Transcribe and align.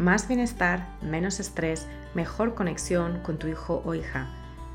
más 0.00 0.28
bienestar, 0.28 0.88
menos 1.02 1.40
estrés, 1.40 1.86
mejor 2.14 2.54
conexión 2.54 3.20
con 3.20 3.38
tu 3.38 3.48
hijo 3.48 3.82
o 3.84 3.94
hija. 3.94 4.28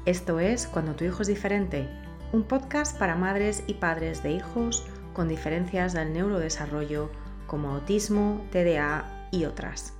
Esto 0.05 0.39
es 0.39 0.67
Cuando 0.67 0.93
tu 0.93 1.03
hijo 1.03 1.23
es 1.23 1.27
diferente, 1.27 1.89
un 2.31 2.43
podcast 2.43 2.95
para 2.99 3.15
madres 3.15 3.63
y 3.65 3.73
padres 3.73 4.21
de 4.21 4.33
hijos 4.33 4.85
con 5.13 5.27
diferencias 5.27 5.93
del 5.93 6.13
neurodesarrollo 6.13 7.09
como 7.47 7.71
autismo, 7.71 8.45
TDA 8.51 9.29
y 9.31 9.45
otras. 9.45 9.93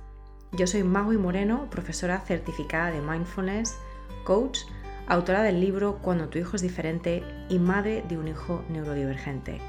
Yo 0.52 0.68
soy 0.68 0.84
Magui 0.84 1.16
Moreno, 1.16 1.68
profesora 1.70 2.20
certificada 2.20 2.92
de 2.92 3.00
mindfulness, 3.00 3.76
coach, 4.22 4.60
autora 5.08 5.42
del 5.42 5.60
libro 5.60 5.98
Cuando 6.02 6.28
tu 6.28 6.38
hijo 6.38 6.54
es 6.54 6.62
diferente 6.62 7.24
y 7.48 7.58
madre 7.58 8.04
de 8.08 8.16
un 8.16 8.28
hijo 8.28 8.62
neurodivergente. 8.68 9.60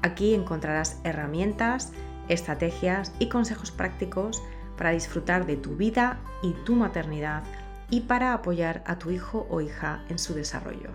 Aquí 0.00 0.32
encontrarás 0.32 1.02
herramientas, 1.04 1.92
estrategias 2.28 3.12
y 3.18 3.28
consejos 3.28 3.70
prácticos 3.72 4.42
para 4.80 4.92
disfrutar 4.92 5.44
de 5.44 5.58
tu 5.58 5.76
vida 5.76 6.22
y 6.42 6.54
tu 6.64 6.74
maternidad 6.74 7.42
y 7.90 8.00
para 8.00 8.32
apoyar 8.32 8.82
a 8.86 8.98
tu 8.98 9.10
hijo 9.10 9.46
o 9.50 9.60
hija 9.60 10.06
en 10.08 10.18
su 10.18 10.32
desarrollo. 10.32 10.88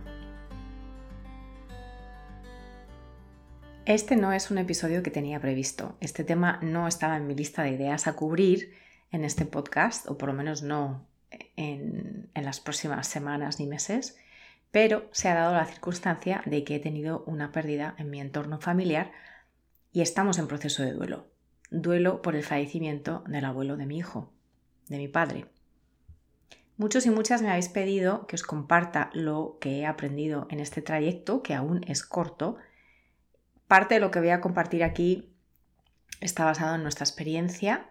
Este 3.85 4.15
no 4.15 4.33
es 4.33 4.49
un 4.49 4.57
episodio 4.57 5.03
que 5.03 5.11
tenía 5.11 5.39
previsto. 5.39 5.97
Este 5.99 6.23
tema 6.23 6.57
no 6.63 6.87
estaba 6.87 7.15
en 7.15 7.27
mi 7.27 7.35
lista 7.35 7.61
de 7.61 7.73
ideas 7.73 8.07
a 8.07 8.13
cubrir 8.13 8.73
en 9.11 9.23
este 9.23 9.45
podcast, 9.45 10.09
o 10.09 10.17
por 10.17 10.29
lo 10.29 10.33
menos 10.33 10.63
no 10.63 11.05
en, 11.55 12.31
las 12.33 12.59
próximas 12.59 13.05
semanas 13.05 13.59
ni 13.59 13.67
meses, 13.67 14.17
pero 14.71 15.07
se 15.11 15.29
ha 15.29 15.35
dado 15.35 15.53
la 15.53 15.67
circunstancia 15.67 16.41
de 16.47 16.63
que 16.63 16.77
he 16.77 16.79
tenido 16.79 17.23
una 17.27 17.51
pérdida 17.51 17.93
en 17.99 18.09
mi 18.09 18.19
entorno 18.19 18.59
familiar 18.59 19.11
y 19.91 20.01
estamos 20.01 20.39
en 20.39 20.47
proceso 20.47 20.81
de 20.81 20.93
duelo. 20.93 21.34
Duelo 21.81 22.21
por 22.21 22.35
el 22.35 22.43
fallecimiento 22.43 23.23
del 23.27 23.43
abuelo 23.43 23.75
de 23.75 23.85
mi 23.85 23.97
hijo, 23.97 24.31
de 24.87 24.97
mi 24.97 25.09
padre. 25.09 25.45
Muchos 26.77 27.05
y 27.05 27.09
muchas 27.09 27.41
me 27.41 27.49
habéis 27.49 27.67
pedido 27.67 28.27
que 28.27 28.35
os 28.35 28.43
comparta 28.43 29.09
lo 29.13 29.57
que 29.59 29.79
he 29.79 29.85
aprendido 29.85 30.47
en 30.49 30.59
este 30.59 30.81
trayecto, 30.81 31.43
que 31.43 31.53
aún 31.53 31.83
es 31.87 32.03
corto. 32.03 32.57
Parte 33.67 33.95
de 33.95 33.99
lo 33.99 34.11
que 34.11 34.19
voy 34.19 34.29
a 34.29 34.41
compartir 34.41 34.83
aquí 34.83 35.33
está 36.21 36.45
basado 36.45 36.75
en 36.75 36.83
nuestra 36.83 37.03
experiencia. 37.03 37.89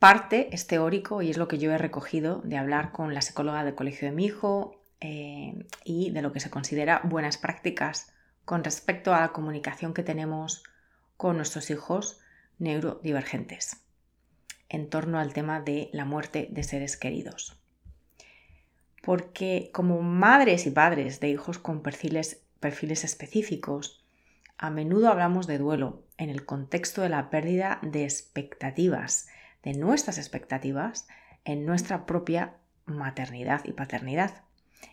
Parte 0.00 0.52
es 0.52 0.66
teórico 0.66 1.22
y 1.22 1.30
es 1.30 1.38
lo 1.38 1.46
que 1.46 1.58
yo 1.58 1.72
he 1.72 1.78
recogido 1.78 2.40
de 2.42 2.56
hablar 2.56 2.90
con 2.90 3.14
la 3.14 3.22
psicóloga 3.22 3.64
del 3.64 3.74
colegio 3.74 4.08
de 4.08 4.14
mi 4.14 4.24
hijo 4.24 4.82
eh, 5.00 5.66
y 5.84 6.10
de 6.10 6.22
lo 6.22 6.32
que 6.32 6.40
se 6.40 6.50
considera 6.50 7.00
buenas 7.04 7.36
prácticas 7.36 8.12
con 8.44 8.64
respecto 8.64 9.14
a 9.14 9.20
la 9.20 9.32
comunicación 9.32 9.94
que 9.94 10.02
tenemos 10.02 10.64
con 11.16 11.36
nuestros 11.36 11.70
hijos 11.70 12.19
neurodivergentes 12.60 13.78
en 14.68 14.88
torno 14.88 15.18
al 15.18 15.32
tema 15.32 15.60
de 15.60 15.90
la 15.92 16.04
muerte 16.04 16.48
de 16.50 16.62
seres 16.62 16.96
queridos. 16.96 17.60
Porque 19.02 19.70
como 19.72 20.00
madres 20.02 20.66
y 20.66 20.70
padres 20.70 21.18
de 21.20 21.28
hijos 21.28 21.58
con 21.58 21.82
perfiles, 21.82 22.42
perfiles 22.60 23.02
específicos, 23.02 24.04
a 24.56 24.70
menudo 24.70 25.08
hablamos 25.08 25.46
de 25.46 25.58
duelo 25.58 26.04
en 26.18 26.30
el 26.30 26.44
contexto 26.44 27.02
de 27.02 27.08
la 27.08 27.30
pérdida 27.30 27.80
de 27.82 28.04
expectativas, 28.04 29.28
de 29.62 29.72
nuestras 29.72 30.18
expectativas 30.18 31.08
en 31.44 31.66
nuestra 31.66 32.06
propia 32.06 32.54
maternidad 32.84 33.64
y 33.64 33.72
paternidad. 33.72 34.44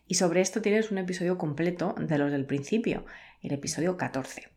Y 0.07 0.15
sobre 0.15 0.41
esto 0.41 0.61
tienes 0.61 0.89
un 0.89 0.97
episodio 0.97 1.37
completo 1.37 1.93
de 1.99 2.17
los 2.17 2.31
del 2.31 2.45
principio, 2.45 3.05
el 3.41 3.53
episodio 3.53 3.97
14. 3.97 4.49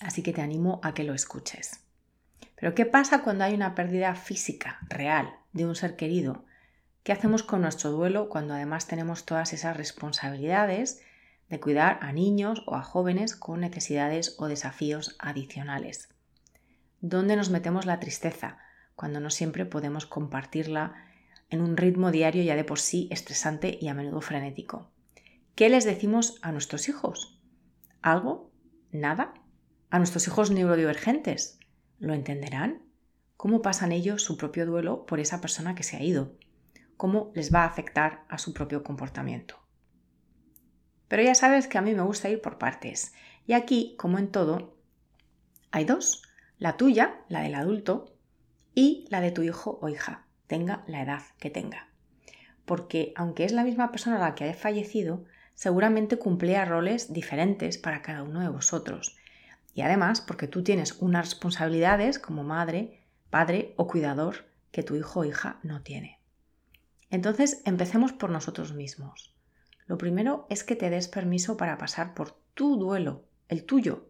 Así 0.00 0.22
que 0.22 0.32
te 0.32 0.42
animo 0.42 0.80
a 0.82 0.94
que 0.94 1.04
lo 1.04 1.14
escuches. 1.14 1.82
Pero 2.56 2.74
¿qué 2.74 2.86
pasa 2.86 3.22
cuando 3.22 3.44
hay 3.44 3.54
una 3.54 3.74
pérdida 3.74 4.14
física, 4.14 4.78
real, 4.88 5.34
de 5.52 5.66
un 5.66 5.74
ser 5.74 5.96
querido? 5.96 6.44
¿Qué 7.02 7.12
hacemos 7.12 7.42
con 7.42 7.62
nuestro 7.62 7.90
duelo 7.90 8.28
cuando 8.28 8.54
además 8.54 8.86
tenemos 8.86 9.26
todas 9.26 9.52
esas 9.52 9.76
responsabilidades 9.76 11.02
de 11.48 11.58
cuidar 11.58 11.98
a 12.00 12.12
niños 12.12 12.62
o 12.66 12.76
a 12.76 12.82
jóvenes 12.82 13.34
con 13.34 13.60
necesidades 13.60 14.36
o 14.38 14.46
desafíos 14.46 15.16
adicionales? 15.18 16.08
¿Dónde 17.00 17.34
nos 17.34 17.50
metemos 17.50 17.86
la 17.86 17.98
tristeza 17.98 18.58
cuando 18.94 19.18
no 19.18 19.30
siempre 19.30 19.66
podemos 19.66 20.06
compartirla 20.06 20.94
en 21.50 21.60
un 21.60 21.76
ritmo 21.76 22.12
diario 22.12 22.44
ya 22.44 22.54
de 22.54 22.64
por 22.64 22.78
sí 22.78 23.08
estresante 23.10 23.76
y 23.80 23.88
a 23.88 23.94
menudo 23.94 24.20
frenético? 24.20 24.92
¿Qué 25.56 25.68
les 25.68 25.84
decimos 25.84 26.38
a 26.42 26.52
nuestros 26.52 26.88
hijos? 26.88 27.38
¿Algo? 28.00 28.50
¿Nada? 28.92 29.34
¿A 29.90 29.98
nuestros 29.98 30.26
hijos 30.28 30.50
neurodivergentes? 30.50 31.58
¿Lo 32.02 32.14
entenderán? 32.14 32.82
¿Cómo 33.36 33.62
pasan 33.62 33.92
ellos 33.92 34.24
su 34.24 34.36
propio 34.36 34.66
duelo 34.66 35.06
por 35.06 35.20
esa 35.20 35.40
persona 35.40 35.76
que 35.76 35.84
se 35.84 35.96
ha 35.96 36.02
ido? 36.02 36.32
¿Cómo 36.96 37.30
les 37.32 37.54
va 37.54 37.62
a 37.62 37.66
afectar 37.66 38.24
a 38.28 38.38
su 38.38 38.52
propio 38.52 38.82
comportamiento? 38.82 39.60
Pero 41.06 41.22
ya 41.22 41.36
sabes 41.36 41.68
que 41.68 41.78
a 41.78 41.80
mí 41.80 41.94
me 41.94 42.02
gusta 42.02 42.28
ir 42.28 42.40
por 42.40 42.58
partes. 42.58 43.14
Y 43.46 43.52
aquí, 43.52 43.94
como 44.00 44.18
en 44.18 44.32
todo, 44.32 44.76
hay 45.70 45.84
dos. 45.84 46.24
La 46.58 46.76
tuya, 46.76 47.20
la 47.28 47.42
del 47.42 47.54
adulto, 47.54 48.16
y 48.74 49.06
la 49.08 49.20
de 49.20 49.30
tu 49.30 49.42
hijo 49.42 49.78
o 49.80 49.88
hija, 49.88 50.26
tenga 50.48 50.82
la 50.88 51.02
edad 51.02 51.22
que 51.38 51.50
tenga. 51.50 51.86
Porque 52.64 53.12
aunque 53.14 53.44
es 53.44 53.52
la 53.52 53.62
misma 53.62 53.92
persona 53.92 54.18
la 54.18 54.34
que 54.34 54.50
ha 54.50 54.54
fallecido, 54.54 55.22
seguramente 55.54 56.18
cumplía 56.18 56.64
roles 56.64 57.12
diferentes 57.12 57.78
para 57.78 58.02
cada 58.02 58.24
uno 58.24 58.40
de 58.40 58.48
vosotros 58.48 59.21
y 59.74 59.82
además 59.82 60.20
porque 60.20 60.48
tú 60.48 60.62
tienes 60.62 60.96
unas 61.00 61.30
responsabilidades 61.30 62.18
como 62.18 62.44
madre, 62.44 63.02
padre 63.30 63.74
o 63.76 63.86
cuidador 63.86 64.46
que 64.70 64.82
tu 64.82 64.96
hijo 64.96 65.20
o 65.20 65.24
hija 65.24 65.58
no 65.62 65.82
tiene. 65.82 66.18
Entonces, 67.10 67.62
empecemos 67.64 68.12
por 68.12 68.30
nosotros 68.30 68.72
mismos. 68.72 69.34
Lo 69.86 69.98
primero 69.98 70.46
es 70.48 70.64
que 70.64 70.76
te 70.76 70.88
des 70.88 71.08
permiso 71.08 71.56
para 71.56 71.76
pasar 71.76 72.14
por 72.14 72.32
tu 72.54 72.76
duelo, 72.76 73.24
el 73.48 73.64
tuyo. 73.64 74.08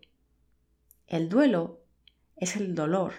El 1.09 1.29
duelo 1.29 1.81
es 2.37 2.57
el 2.57 2.75
dolor 2.75 3.15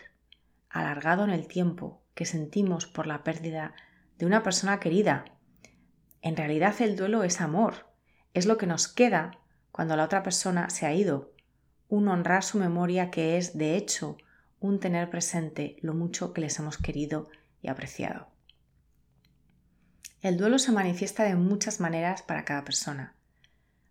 alargado 0.69 1.23
en 1.23 1.29
el 1.29 1.47
tiempo 1.47 2.01
que 2.15 2.25
sentimos 2.25 2.85
por 2.85 3.07
la 3.07 3.23
pérdida 3.23 3.73
de 4.17 4.25
una 4.25 4.43
persona 4.43 4.79
querida. 4.79 5.25
En 6.21 6.37
realidad 6.37 6.81
el 6.81 6.95
duelo 6.95 7.23
es 7.23 7.41
amor, 7.41 7.87
es 8.33 8.45
lo 8.45 8.57
que 8.57 8.67
nos 8.67 8.87
queda 8.87 9.39
cuando 9.71 9.95
la 9.95 10.05
otra 10.05 10.23
persona 10.23 10.69
se 10.69 10.85
ha 10.85 10.93
ido 10.93 11.32
un 11.93 12.07
honrar 12.07 12.43
su 12.43 12.57
memoria 12.57 13.11
que 13.11 13.37
es, 13.37 13.55
de 13.55 13.77
hecho, 13.77 14.17
un 14.59 14.79
tener 14.79 15.11
presente 15.11 15.77
lo 15.81 15.93
mucho 15.93 16.33
que 16.33 16.41
les 16.41 16.57
hemos 16.57 16.79
querido 16.79 17.29
y 17.61 17.67
apreciado. 17.67 18.29
El 20.19 20.35
duelo 20.37 20.57
se 20.57 20.71
manifiesta 20.71 21.23
de 21.23 21.35
muchas 21.35 21.79
maneras 21.79 22.23
para 22.23 22.45
cada 22.45 22.63
persona. 22.63 23.13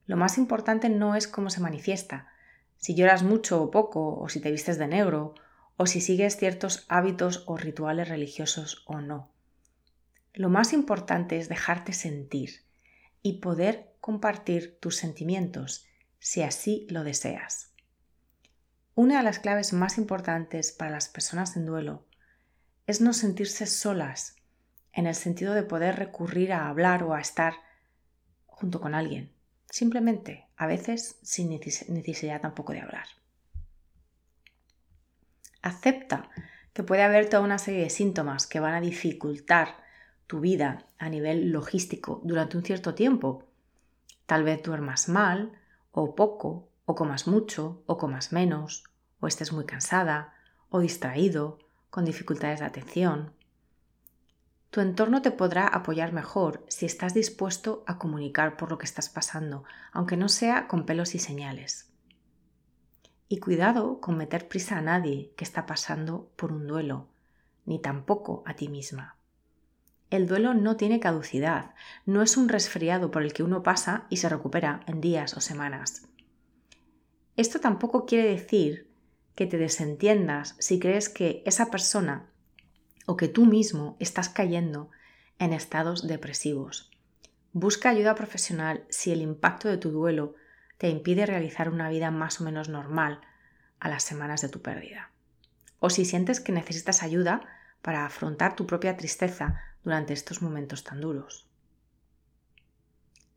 Lo 0.06 0.16
más 0.16 0.36
importante 0.36 0.88
no 0.88 1.14
es 1.14 1.28
cómo 1.28 1.48
se 1.48 1.60
manifiesta, 1.60 2.26
si 2.76 2.96
lloras 2.96 3.22
mucho 3.22 3.62
o 3.62 3.70
poco, 3.70 4.18
o 4.18 4.28
si 4.28 4.40
te 4.40 4.50
vistes 4.50 4.78
de 4.78 4.88
negro, 4.88 5.36
o 5.76 5.86
si 5.86 6.00
sigues 6.00 6.36
ciertos 6.36 6.84
hábitos 6.88 7.44
o 7.46 7.56
rituales 7.56 8.08
religiosos 8.08 8.82
o 8.86 9.00
no. 9.00 9.30
Lo 10.34 10.48
más 10.48 10.72
importante 10.72 11.38
es 11.38 11.48
dejarte 11.48 11.92
sentir 11.92 12.64
y 13.22 13.34
poder 13.34 13.94
compartir 14.00 14.76
tus 14.80 14.96
sentimientos, 14.96 15.86
si 16.18 16.42
así 16.42 16.88
lo 16.90 17.04
deseas. 17.04 17.71
Una 18.94 19.18
de 19.18 19.22
las 19.22 19.38
claves 19.38 19.72
más 19.72 19.96
importantes 19.96 20.70
para 20.70 20.90
las 20.90 21.08
personas 21.08 21.56
en 21.56 21.64
duelo 21.64 22.04
es 22.86 23.00
no 23.00 23.14
sentirse 23.14 23.66
solas, 23.66 24.36
en 24.92 25.06
el 25.06 25.14
sentido 25.14 25.54
de 25.54 25.62
poder 25.62 25.96
recurrir 25.96 26.52
a 26.52 26.68
hablar 26.68 27.02
o 27.02 27.14
a 27.14 27.20
estar 27.20 27.54
junto 28.44 28.82
con 28.82 28.94
alguien, 28.94 29.32
simplemente, 29.70 30.46
a 30.56 30.66
veces 30.66 31.18
sin 31.22 31.48
necesidad 31.48 32.42
tampoco 32.42 32.74
de 32.74 32.80
hablar. 32.80 33.06
Acepta 35.62 36.28
que 36.74 36.82
puede 36.82 37.02
haber 37.02 37.30
toda 37.30 37.42
una 37.42 37.58
serie 37.58 37.84
de 37.84 37.90
síntomas 37.90 38.46
que 38.46 38.60
van 38.60 38.74
a 38.74 38.80
dificultar 38.80 39.76
tu 40.26 40.40
vida 40.40 40.86
a 40.98 41.08
nivel 41.08 41.50
logístico 41.50 42.20
durante 42.24 42.58
un 42.58 42.64
cierto 42.64 42.94
tiempo. 42.94 43.48
Tal 44.26 44.44
vez 44.44 44.62
duermas 44.62 45.08
mal, 45.08 45.52
o 45.92 46.14
poco, 46.14 46.68
o 46.84 46.94
comas 46.94 47.26
mucho, 47.26 47.82
o 47.86 47.96
comas 47.96 48.32
menos, 48.32 48.84
o 49.20 49.26
estés 49.26 49.52
muy 49.52 49.64
cansada, 49.64 50.34
o 50.68 50.80
distraído, 50.80 51.58
con 51.90 52.04
dificultades 52.04 52.60
de 52.60 52.66
atención. 52.66 53.32
Tu 54.70 54.80
entorno 54.80 55.20
te 55.20 55.30
podrá 55.30 55.66
apoyar 55.66 56.12
mejor 56.12 56.64
si 56.68 56.86
estás 56.86 57.12
dispuesto 57.12 57.84
a 57.86 57.98
comunicar 57.98 58.56
por 58.56 58.70
lo 58.70 58.78
que 58.78 58.86
estás 58.86 59.10
pasando, 59.10 59.64
aunque 59.92 60.16
no 60.16 60.30
sea 60.30 60.66
con 60.66 60.86
pelos 60.86 61.14
y 61.14 61.18
señales. 61.18 61.92
Y 63.28 63.38
cuidado 63.38 64.00
con 64.00 64.16
meter 64.16 64.48
prisa 64.48 64.78
a 64.78 64.82
nadie 64.82 65.34
que 65.36 65.44
está 65.44 65.66
pasando 65.66 66.30
por 66.36 66.52
un 66.52 66.66
duelo, 66.66 67.08
ni 67.66 67.80
tampoco 67.80 68.42
a 68.46 68.54
ti 68.54 68.68
misma. 68.68 69.16
El 70.08 70.26
duelo 70.26 70.54
no 70.54 70.76
tiene 70.76 71.00
caducidad, 71.00 71.74
no 72.06 72.22
es 72.22 72.36
un 72.36 72.48
resfriado 72.48 73.10
por 73.10 73.22
el 73.22 73.32
que 73.32 73.42
uno 73.42 73.62
pasa 73.62 74.06
y 74.08 74.18
se 74.18 74.28
recupera 74.28 74.80
en 74.86 75.00
días 75.00 75.36
o 75.36 75.40
semanas. 75.40 76.08
Esto 77.36 77.60
tampoco 77.60 78.04
quiere 78.04 78.28
decir 78.28 78.90
que 79.34 79.46
te 79.46 79.56
desentiendas 79.56 80.54
si 80.58 80.78
crees 80.78 81.08
que 81.08 81.42
esa 81.46 81.70
persona 81.70 82.26
o 83.06 83.16
que 83.16 83.28
tú 83.28 83.46
mismo 83.46 83.96
estás 83.98 84.28
cayendo 84.28 84.90
en 85.38 85.52
estados 85.52 86.06
depresivos. 86.06 86.90
Busca 87.52 87.90
ayuda 87.90 88.14
profesional 88.14 88.84
si 88.88 89.12
el 89.12 89.22
impacto 89.22 89.68
de 89.68 89.78
tu 89.78 89.90
duelo 89.90 90.34
te 90.78 90.88
impide 90.88 91.26
realizar 91.26 91.68
una 91.68 91.88
vida 91.88 92.10
más 92.10 92.40
o 92.40 92.44
menos 92.44 92.68
normal 92.68 93.20
a 93.80 93.88
las 93.88 94.02
semanas 94.02 94.42
de 94.42 94.48
tu 94.48 94.62
pérdida. 94.62 95.10
O 95.80 95.90
si 95.90 96.04
sientes 96.04 96.40
que 96.40 96.52
necesitas 96.52 97.02
ayuda 97.02 97.42
para 97.82 98.06
afrontar 98.06 98.56
tu 98.56 98.66
propia 98.66 98.96
tristeza 98.96 99.60
durante 99.84 100.12
estos 100.12 100.42
momentos 100.42 100.84
tan 100.84 101.00
duros. 101.00 101.46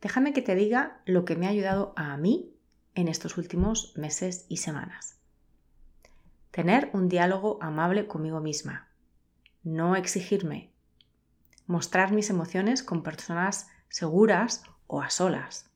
Déjame 0.02 0.34
que 0.34 0.42
te 0.42 0.54
diga 0.54 1.02
lo 1.06 1.26
que 1.26 1.36
me 1.36 1.48
ha 1.48 1.50
ayudado 1.50 1.94
a 1.96 2.16
mí 2.18 2.55
en 2.96 3.10
estos 3.10 3.38
últimos 3.38 3.96
meses 3.98 4.46
y 4.50 4.58
semanas. 4.58 5.18
Tener 6.52 6.90
un 6.94 7.10
diálogo 7.10 7.60
amable 7.62 8.08
conmigo 8.08 8.40
misma. 8.40 8.88
No 9.64 9.96
exigirme. 9.96 10.72
Mostrar 11.68 12.14
mis 12.14 12.30
emociones 12.30 12.82
con 12.82 13.04
personas 13.04 13.68
seguras 13.90 14.64
o 14.88 15.02
a 15.02 15.10
solas. 15.10 15.70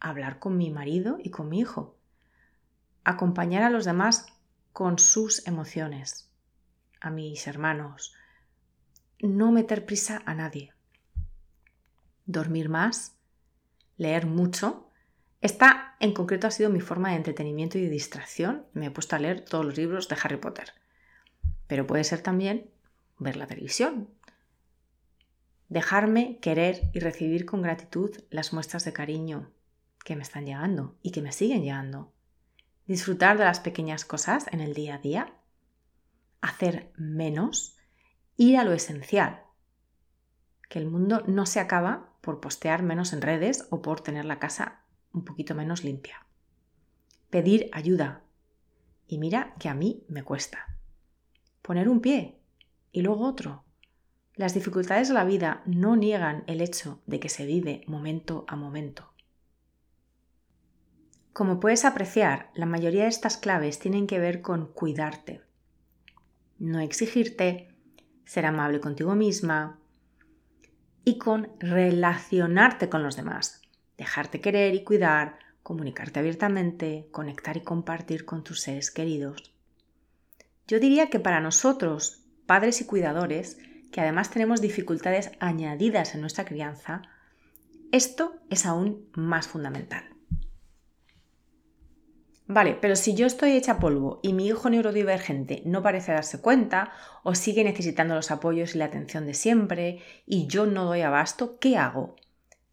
Hablar 0.00 0.40
con 0.40 0.56
mi 0.56 0.70
marido 0.70 1.18
y 1.22 1.30
con 1.30 1.48
mi 1.48 1.60
hijo. 1.60 1.96
Acompañar 3.04 3.62
a 3.62 3.70
los 3.70 3.84
demás 3.84 4.26
con 4.72 4.98
sus 4.98 5.46
emociones. 5.46 6.28
A 7.00 7.10
mis 7.10 7.46
hermanos. 7.46 8.14
No 9.20 9.52
meter 9.52 9.86
prisa 9.86 10.22
a 10.26 10.34
nadie. 10.34 10.72
Dormir 12.26 12.68
más. 12.68 13.14
Leer 13.96 14.26
mucho 14.26 14.91
esta 15.42 15.96
en 15.98 16.12
concreto 16.14 16.46
ha 16.46 16.52
sido 16.52 16.70
mi 16.70 16.80
forma 16.80 17.10
de 17.10 17.16
entretenimiento 17.16 17.76
y 17.76 17.82
de 17.82 17.90
distracción. 17.90 18.64
Me 18.74 18.86
he 18.86 18.90
puesto 18.92 19.16
a 19.16 19.18
leer 19.18 19.44
todos 19.44 19.64
los 19.64 19.76
libros 19.76 20.08
de 20.08 20.16
Harry 20.22 20.36
Potter. 20.36 20.72
Pero 21.66 21.84
puede 21.84 22.04
ser 22.04 22.20
también 22.20 22.70
ver 23.18 23.36
la 23.36 23.48
televisión. 23.48 24.08
Dejarme 25.68 26.38
querer 26.38 26.90
y 26.92 27.00
recibir 27.00 27.44
con 27.44 27.60
gratitud 27.60 28.16
las 28.30 28.52
muestras 28.52 28.84
de 28.84 28.92
cariño 28.92 29.50
que 30.04 30.14
me 30.14 30.22
están 30.22 30.46
llegando 30.46 30.96
y 31.02 31.10
que 31.10 31.22
me 31.22 31.32
siguen 31.32 31.62
llegando. 31.62 32.12
Disfrutar 32.86 33.36
de 33.36 33.44
las 33.44 33.58
pequeñas 33.58 34.04
cosas 34.04 34.46
en 34.52 34.60
el 34.60 34.74
día 34.74 34.94
a 34.94 34.98
día. 34.98 35.34
Hacer 36.40 36.92
menos. 36.96 37.76
Ir 38.36 38.58
a 38.58 38.64
lo 38.64 38.72
esencial. 38.72 39.42
Que 40.68 40.78
el 40.78 40.86
mundo 40.86 41.24
no 41.26 41.46
se 41.46 41.58
acaba 41.58 42.12
por 42.20 42.40
postear 42.40 42.84
menos 42.84 43.12
en 43.12 43.22
redes 43.22 43.66
o 43.70 43.82
por 43.82 44.02
tener 44.02 44.24
la 44.24 44.38
casa 44.38 44.81
un 45.12 45.24
poquito 45.24 45.54
menos 45.54 45.84
limpia. 45.84 46.26
Pedir 47.30 47.68
ayuda. 47.72 48.22
Y 49.06 49.18
mira 49.18 49.54
que 49.58 49.68
a 49.68 49.74
mí 49.74 50.04
me 50.08 50.22
cuesta. 50.22 50.76
Poner 51.62 51.88
un 51.88 52.00
pie 52.00 52.38
y 52.92 53.02
luego 53.02 53.26
otro. 53.26 53.64
Las 54.34 54.54
dificultades 54.54 55.08
de 55.08 55.14
la 55.14 55.24
vida 55.24 55.62
no 55.66 55.96
niegan 55.96 56.44
el 56.46 56.60
hecho 56.60 57.02
de 57.06 57.20
que 57.20 57.28
se 57.28 57.46
vive 57.46 57.84
momento 57.86 58.44
a 58.48 58.56
momento. 58.56 59.12
Como 61.32 61.60
puedes 61.60 61.84
apreciar, 61.84 62.50
la 62.54 62.66
mayoría 62.66 63.04
de 63.04 63.08
estas 63.08 63.38
claves 63.38 63.78
tienen 63.78 64.06
que 64.06 64.18
ver 64.18 64.42
con 64.42 64.66
cuidarte, 64.66 65.42
no 66.58 66.80
exigirte, 66.80 67.74
ser 68.24 68.44
amable 68.44 68.80
contigo 68.80 69.14
misma 69.14 69.80
y 71.04 71.18
con 71.18 71.48
relacionarte 71.58 72.90
con 72.90 73.02
los 73.02 73.16
demás, 73.16 73.61
dejarte 74.02 74.40
querer 74.40 74.74
y 74.74 74.82
cuidar, 74.82 75.38
comunicarte 75.62 76.18
abiertamente, 76.18 77.06
conectar 77.12 77.56
y 77.56 77.60
compartir 77.60 78.24
con 78.24 78.42
tus 78.42 78.60
seres 78.60 78.90
queridos. 78.90 79.52
Yo 80.66 80.80
diría 80.80 81.08
que 81.08 81.20
para 81.20 81.40
nosotros, 81.40 82.24
padres 82.46 82.80
y 82.80 82.86
cuidadores, 82.86 83.58
que 83.92 84.00
además 84.00 84.30
tenemos 84.30 84.60
dificultades 84.60 85.30
añadidas 85.38 86.14
en 86.14 86.20
nuestra 86.20 86.44
crianza, 86.44 87.02
esto 87.92 88.34
es 88.50 88.66
aún 88.66 89.08
más 89.14 89.46
fundamental. 89.46 90.04
Vale, 92.48 92.76
pero 92.80 92.96
si 92.96 93.14
yo 93.14 93.26
estoy 93.26 93.52
hecha 93.52 93.78
polvo 93.78 94.18
y 94.22 94.32
mi 94.32 94.46
hijo 94.48 94.68
neurodivergente 94.68 95.62
no 95.64 95.82
parece 95.82 96.12
darse 96.12 96.40
cuenta 96.40 96.92
o 97.22 97.34
sigue 97.34 97.64
necesitando 97.64 98.14
los 98.14 98.30
apoyos 98.30 98.74
y 98.74 98.78
la 98.78 98.86
atención 98.86 99.26
de 99.26 99.34
siempre 99.34 100.00
y 100.26 100.48
yo 100.48 100.66
no 100.66 100.84
doy 100.84 101.02
abasto, 101.02 101.58
¿qué 101.60 101.76
hago? 101.76 102.16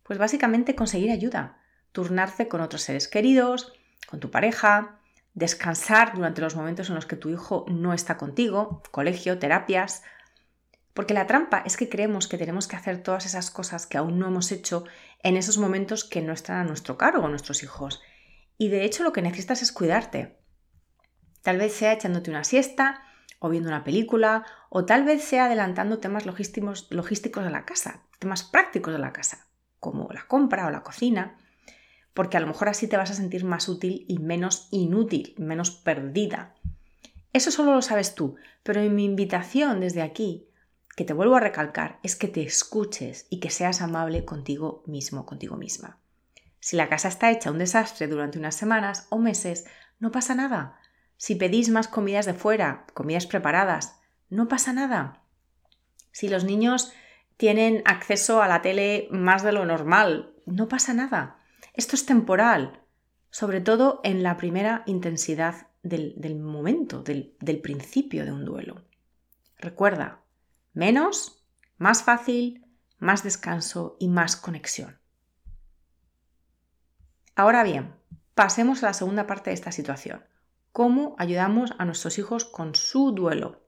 Pues 0.09 0.17
básicamente 0.17 0.73
conseguir 0.73 1.11
ayuda, 1.11 1.59
turnarse 1.91 2.47
con 2.47 2.61
otros 2.61 2.81
seres 2.81 3.07
queridos, 3.07 3.73
con 4.07 4.19
tu 4.19 4.31
pareja, 4.31 5.00
descansar 5.35 6.15
durante 6.15 6.41
los 6.41 6.56
momentos 6.56 6.89
en 6.89 6.95
los 6.95 7.06
que 7.06 7.15
tu 7.15 7.29
hijo 7.29 7.63
no 7.67 7.94
está 7.94 8.17
contigo, 8.17 8.81
colegio, 8.89 9.38
terapias. 9.38 10.01
Porque 10.95 11.13
la 11.13 11.27
trampa 11.27 11.61
es 11.63 11.77
que 11.77 11.89
creemos 11.89 12.27
que 12.27 12.39
tenemos 12.39 12.67
que 12.67 12.75
hacer 12.75 13.03
todas 13.03 13.27
esas 13.27 13.51
cosas 13.51 13.85
que 13.85 14.00
aún 14.00 14.17
no 14.17 14.25
hemos 14.25 14.51
hecho 14.51 14.83
en 15.21 15.38
esos 15.38 15.59
momentos 15.59 16.06
que 16.06 16.23
no 16.23 16.33
están 16.33 16.57
a 16.57 16.63
nuestro 16.63 16.97
cargo 16.97 17.27
nuestros 17.27 17.61
hijos. 17.61 18.01
Y 18.57 18.69
de 18.69 18.85
hecho 18.85 19.03
lo 19.03 19.13
que 19.13 19.21
necesitas 19.21 19.61
es 19.61 19.71
cuidarte. 19.71 20.39
Tal 21.44 21.59
vez 21.59 21.75
sea 21.75 21.94
echándote 21.94 22.31
una 22.31 22.45
siesta 22.45 23.03
o 23.38 23.50
viendo 23.50 23.69
una 23.69 23.83
película 23.83 24.44
o 24.71 24.85
tal 24.85 25.03
vez 25.03 25.23
sea 25.23 25.45
adelantando 25.45 26.00
temas 26.00 26.25
logísticos, 26.25 26.88
logísticos 26.89 27.44
de 27.44 27.51
la 27.51 27.65
casa, 27.65 28.07
temas 28.17 28.41
prácticos 28.41 28.91
de 28.91 29.00
la 29.00 29.13
casa 29.13 29.49
como 29.80 30.10
la 30.12 30.28
compra 30.28 30.68
o 30.68 30.72
la 30.72 30.84
cocina, 30.84 31.38
porque 32.14 32.38
a 32.38 32.40
lo 32.40 32.48
mejor 32.48 32.70
así 32.70 32.88
te 32.88 32.98
vas 32.98 33.12
a 33.12 33.16
sentir 33.16 33.46
más 33.46 33.70
útil 33.70 34.06
y 34.08 34.20
menos 34.20 34.68
inútil, 34.72 35.36
menos 35.38 35.72
perdida. 35.72 36.56
Eso 37.31 37.52
solo 37.52 37.74
lo 37.74 37.81
sabes 37.81 38.16
tú, 38.16 38.36
pero 38.64 38.81
mi 38.90 39.06
invitación 39.06 39.80
desde 39.80 40.02
aquí, 40.02 40.48
que 40.96 41.06
te 41.06 41.14
vuelvo 41.14 41.36
a 41.36 41.40
recalcar, 41.40 42.00
es 42.04 42.16
que 42.16 42.28
te 42.28 42.44
escuches 42.44 43.28
y 43.30 43.40
que 43.40 43.50
seas 43.50 43.81
amable 43.81 44.26
contigo 44.26 44.84
mismo, 44.86 45.26
contigo 45.26 45.56
misma. 45.56 46.00
Si 46.60 46.76
la 46.76 46.90
casa 46.90 47.08
está 47.08 47.31
hecha 47.31 47.52
un 47.52 47.60
desastre 47.60 48.08
durante 48.08 48.38
unas 48.38 48.56
semanas 48.56 49.08
o 49.10 49.18
meses, 49.18 49.66
no 50.00 50.12
pasa 50.12 50.36
nada. 50.36 50.80
Si 51.18 51.36
pedís 51.36 51.70
más 51.70 51.88
comidas 51.88 52.26
de 52.26 52.34
fuera, 52.34 52.86
comidas 52.94 53.28
preparadas, 53.28 54.00
no 54.30 54.48
pasa 54.48 54.74
nada. 54.74 55.24
Si 56.12 56.28
los 56.28 56.44
niños 56.44 56.92
tienen 57.39 57.83
acceso 57.86 58.41
a 58.41 58.50
la 58.50 58.62
tele 58.62 59.07
más 59.12 59.44
de 59.44 59.53
lo 59.53 59.65
normal. 59.65 60.33
No 60.45 60.68
pasa 60.68 60.94
nada. 60.94 61.39
Esto 61.74 61.95
es 61.95 62.06
temporal, 62.06 62.81
sobre 63.30 63.62
todo 63.62 64.01
en 64.03 64.24
la 64.24 64.36
primera 64.36 64.83
intensidad 64.88 65.68
del, 65.81 66.36
momento, 66.36 67.01
del, 67.01 67.62
principio 67.63 68.25
de 68.25 68.33
un 68.33 68.44
duelo. 68.44 68.83
Recuerda, 69.57 70.19
menos, 70.73 71.45
más 71.78 72.04
fácil, 72.04 72.66
más 72.97 73.23
descanso 73.23 73.95
y 74.02 74.09
más 74.09 74.35
conexión. 74.35 74.99
Ahora 77.35 77.64
bien, 77.64 77.95
pasemos 78.35 78.83
a 78.83 78.87
la 78.87 78.94
segunda 78.94 79.28
parte 79.28 79.52
de 79.52 79.54
esta 79.54 79.71
situación. 79.71 80.25
¿Cómo 80.73 81.16
ayudamos 81.18 81.73
a 81.78 81.85
nuestros 81.85 82.19
hijos 82.19 82.44
con 82.44 82.75
su 82.75 83.14
duelo? 83.14 83.64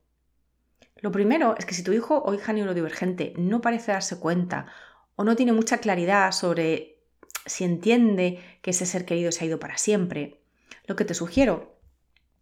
Lo 0.97 1.11
primero 1.11 1.55
es 1.57 1.65
que 1.65 1.73
si 1.73 1.83
tu 1.83 1.93
hijo 1.93 2.21
o 2.23 2.33
hija 2.33 2.53
neurodivergente 2.53 3.33
no 3.37 3.61
parece 3.61 3.91
darse 3.91 4.19
cuenta 4.19 4.67
o 5.15 5.23
no 5.23 5.35
tiene 5.35 5.51
mucha 5.51 5.79
claridad 5.79 6.31
sobre 6.31 6.99
si 7.45 7.63
entiende 7.63 8.39
que 8.61 8.71
ese 8.71 8.85
ser 8.85 9.05
querido 9.05 9.31
se 9.31 9.43
ha 9.43 9.47
ido 9.47 9.59
para 9.59 9.77
siempre, 9.77 10.41
lo 10.85 10.95
que 10.95 11.05
te 11.05 11.13
sugiero 11.13 11.75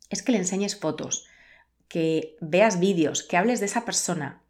es 0.09 0.23
que 0.23 0.31
le 0.31 0.39
enseñes 0.39 0.77
fotos, 0.77 1.27
que 1.87 2.37
veas 2.41 2.79
vídeos, 2.79 3.23
que 3.23 3.37
hables 3.37 3.59
de 3.59 3.67
esa 3.67 3.85
persona. 3.85 4.41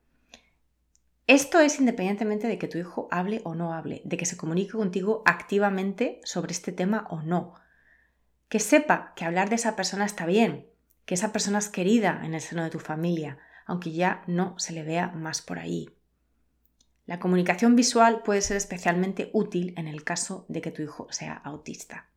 Esto 1.27 1.59
es 1.59 1.79
independientemente 1.79 2.47
de 2.47 2.57
que 2.57 2.67
tu 2.67 2.79
hijo 2.79 3.07
hable 3.11 3.41
o 3.43 3.53
no 3.53 3.73
hable, 3.73 4.01
de 4.03 4.17
que 4.17 4.25
se 4.25 4.37
comunique 4.37 4.71
contigo 4.71 5.21
activamente 5.25 6.19
sobre 6.23 6.53
este 6.53 6.71
tema 6.71 7.07
o 7.11 7.21
no. 7.21 7.53
Que 8.47 8.59
sepa 8.59 9.13
que 9.15 9.25
hablar 9.25 9.49
de 9.49 9.55
esa 9.55 9.75
persona 9.75 10.05
está 10.05 10.25
bien, 10.25 10.67
que 11.05 11.13
esa 11.13 11.31
persona 11.31 11.59
es 11.59 11.69
querida 11.69 12.21
en 12.23 12.33
el 12.33 12.41
seno 12.41 12.63
de 12.63 12.71
tu 12.71 12.79
familia, 12.79 13.37
aunque 13.69 13.91
ya 13.91 14.23
no 14.25 14.57
se 14.57 14.73
le 14.73 14.83
vea 14.83 15.09
más 15.09 15.43
por 15.43 15.59
ahí. 15.59 15.89
La 17.05 17.19
comunicación 17.19 17.75
visual 17.75 18.23
puede 18.23 18.41
ser 18.41 18.57
especialmente 18.57 19.29
útil 19.31 19.75
en 19.77 19.87
el 19.87 20.03
caso 20.03 20.45
de 20.49 20.61
que 20.61 20.71
tu 20.71 20.81
hijo 20.81 21.07
sea 21.11 21.33
autista. 21.35 22.09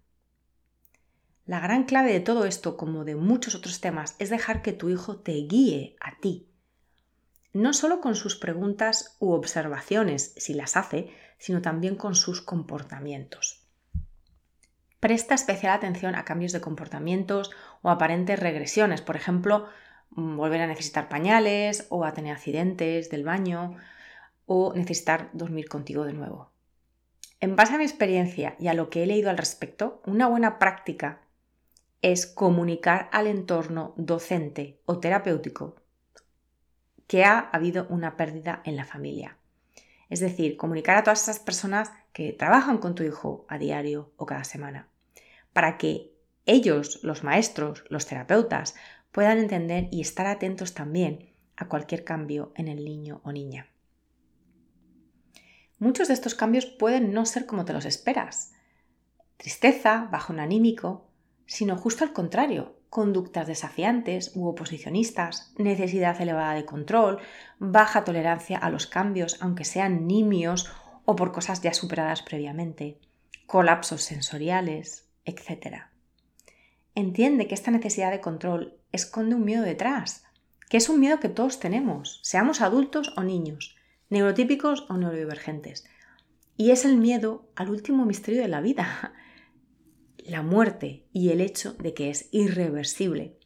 La 1.44 1.60
gran 1.60 1.84
clave 1.84 2.10
de 2.10 2.20
todo 2.20 2.46
esto, 2.46 2.78
como 2.78 3.04
de 3.04 3.16
muchos 3.16 3.54
otros 3.54 3.82
temas, 3.82 4.16
es 4.18 4.30
dejar 4.30 4.62
que 4.62 4.72
tu 4.72 4.88
hijo 4.88 5.18
te 5.18 5.32
guíe 5.32 5.94
a 6.00 6.18
ti. 6.20 6.48
No 7.52 7.74
solo 7.74 8.00
con 8.00 8.14
sus 8.14 8.36
preguntas 8.36 9.18
u 9.20 9.32
observaciones, 9.32 10.32
si 10.38 10.54
las 10.54 10.78
hace, 10.78 11.10
sino 11.36 11.60
también 11.60 11.96
con 11.96 12.14
sus 12.14 12.40
comportamientos. 12.40 13.66
Presta 15.00 15.34
especial 15.34 15.74
atención 15.74 16.14
a 16.14 16.24
cambios 16.24 16.52
de 16.52 16.62
comportamientos 16.62 17.50
o 17.82 17.90
aparentes 17.90 18.40
regresiones, 18.40 19.02
por 19.02 19.16
ejemplo, 19.16 19.68
volver 20.14 20.60
a 20.60 20.66
necesitar 20.66 21.08
pañales 21.08 21.86
o 21.88 22.04
a 22.04 22.12
tener 22.12 22.32
accidentes 22.32 23.10
del 23.10 23.24
baño 23.24 23.76
o 24.46 24.72
necesitar 24.74 25.30
dormir 25.32 25.68
contigo 25.68 26.04
de 26.04 26.12
nuevo. 26.12 26.50
En 27.40 27.56
base 27.56 27.74
a 27.74 27.78
mi 27.78 27.84
experiencia 27.84 28.54
y 28.58 28.68
a 28.68 28.74
lo 28.74 28.88
que 28.90 29.02
he 29.02 29.06
leído 29.06 29.30
al 29.30 29.38
respecto, 29.38 30.02
una 30.06 30.28
buena 30.28 30.58
práctica 30.58 31.22
es 32.00 32.26
comunicar 32.26 33.08
al 33.12 33.26
entorno 33.26 33.94
docente 33.96 34.80
o 34.86 34.98
terapéutico 34.98 35.76
que 37.06 37.24
ha 37.24 37.38
habido 37.38 37.86
una 37.88 38.16
pérdida 38.16 38.62
en 38.64 38.76
la 38.76 38.84
familia. 38.84 39.36
Es 40.08 40.20
decir, 40.20 40.56
comunicar 40.56 40.96
a 40.96 41.02
todas 41.02 41.22
esas 41.22 41.40
personas 41.40 41.90
que 42.12 42.32
trabajan 42.32 42.78
con 42.78 42.94
tu 42.94 43.02
hijo 43.02 43.46
a 43.48 43.58
diario 43.58 44.12
o 44.16 44.26
cada 44.26 44.44
semana, 44.44 44.88
para 45.52 45.78
que 45.78 46.12
ellos, 46.46 47.00
los 47.02 47.22
maestros, 47.22 47.84
los 47.88 48.06
terapeutas, 48.06 48.74
puedan 49.12 49.38
entender 49.38 49.88
y 49.92 50.00
estar 50.00 50.26
atentos 50.26 50.74
también 50.74 51.30
a 51.56 51.68
cualquier 51.68 52.02
cambio 52.02 52.52
en 52.56 52.68
el 52.68 52.84
niño 52.84 53.20
o 53.24 53.32
niña. 53.32 53.68
Muchos 55.78 56.08
de 56.08 56.14
estos 56.14 56.34
cambios 56.34 56.66
pueden 56.66 57.12
no 57.12 57.26
ser 57.26 57.46
como 57.46 57.64
te 57.64 57.72
los 57.72 57.84
esperas. 57.84 58.52
Tristeza, 59.36 60.08
bajón 60.10 60.40
anímico, 60.40 61.08
sino 61.46 61.76
justo 61.76 62.04
al 62.04 62.12
contrario, 62.12 62.76
conductas 62.88 63.46
desafiantes 63.46 64.32
u 64.34 64.46
oposicionistas, 64.46 65.52
necesidad 65.58 66.20
elevada 66.20 66.54
de 66.54 66.64
control, 66.64 67.18
baja 67.58 68.04
tolerancia 68.04 68.58
a 68.58 68.70
los 68.70 68.86
cambios, 68.86 69.38
aunque 69.40 69.64
sean 69.64 70.06
nimios 70.06 70.72
o 71.04 71.16
por 71.16 71.32
cosas 71.32 71.62
ya 71.62 71.74
superadas 71.74 72.22
previamente, 72.22 73.00
colapsos 73.46 74.02
sensoriales, 74.02 75.08
etc. 75.24 75.91
Entiende 76.94 77.48
que 77.48 77.54
esta 77.54 77.70
necesidad 77.70 78.10
de 78.10 78.20
control 78.20 78.78
esconde 78.92 79.34
un 79.34 79.44
miedo 79.44 79.62
detrás, 79.62 80.24
que 80.68 80.76
es 80.76 80.88
un 80.88 81.00
miedo 81.00 81.20
que 81.20 81.30
todos 81.30 81.58
tenemos, 81.58 82.20
seamos 82.22 82.60
adultos 82.60 83.14
o 83.16 83.22
niños, 83.22 83.76
neurotípicos 84.10 84.86
o 84.90 84.98
neurodivergentes. 84.98 85.84
Y 86.56 86.70
es 86.70 86.84
el 86.84 86.98
miedo 86.98 87.48
al 87.56 87.70
último 87.70 88.04
misterio 88.04 88.42
de 88.42 88.48
la 88.48 88.60
vida, 88.60 89.14
la 90.18 90.42
muerte 90.42 91.06
y 91.12 91.30
el 91.30 91.40
hecho 91.40 91.72
de 91.74 91.94
que 91.94 92.10
es 92.10 92.28
irreversible. 92.30 93.38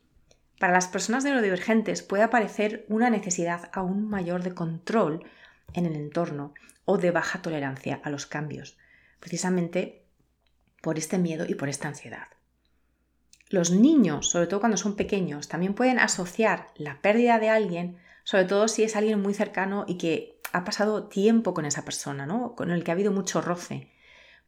Para 0.58 0.72
las 0.72 0.88
personas 0.88 1.22
neurodivergentes 1.24 2.02
puede 2.02 2.24
aparecer 2.24 2.84
una 2.88 3.10
necesidad 3.10 3.70
aún 3.72 4.08
mayor 4.08 4.42
de 4.42 4.54
control 4.54 5.24
en 5.72 5.86
el 5.86 5.94
entorno 5.94 6.54
o 6.84 6.98
de 6.98 7.12
baja 7.12 7.42
tolerancia 7.42 8.00
a 8.02 8.10
los 8.10 8.26
cambios, 8.26 8.76
precisamente 9.20 10.04
por 10.80 10.98
este 10.98 11.18
miedo 11.18 11.44
y 11.48 11.54
por 11.54 11.68
esta 11.68 11.88
ansiedad. 11.88 12.35
Los 13.48 13.70
niños, 13.70 14.28
sobre 14.28 14.46
todo 14.46 14.60
cuando 14.60 14.76
son 14.76 14.96
pequeños, 14.96 15.48
también 15.48 15.74
pueden 15.74 15.98
asociar 15.98 16.68
la 16.76 17.00
pérdida 17.00 17.38
de 17.38 17.48
alguien, 17.48 17.98
sobre 18.24 18.44
todo 18.44 18.66
si 18.66 18.82
es 18.82 18.96
alguien 18.96 19.22
muy 19.22 19.34
cercano 19.34 19.84
y 19.86 19.98
que 19.98 20.40
ha 20.52 20.64
pasado 20.64 21.04
tiempo 21.04 21.54
con 21.54 21.64
esa 21.64 21.84
persona, 21.84 22.26
¿no? 22.26 22.54
con 22.54 22.70
el 22.70 22.82
que 22.82 22.90
ha 22.90 22.94
habido 22.94 23.12
mucho 23.12 23.40
roce. 23.40 23.92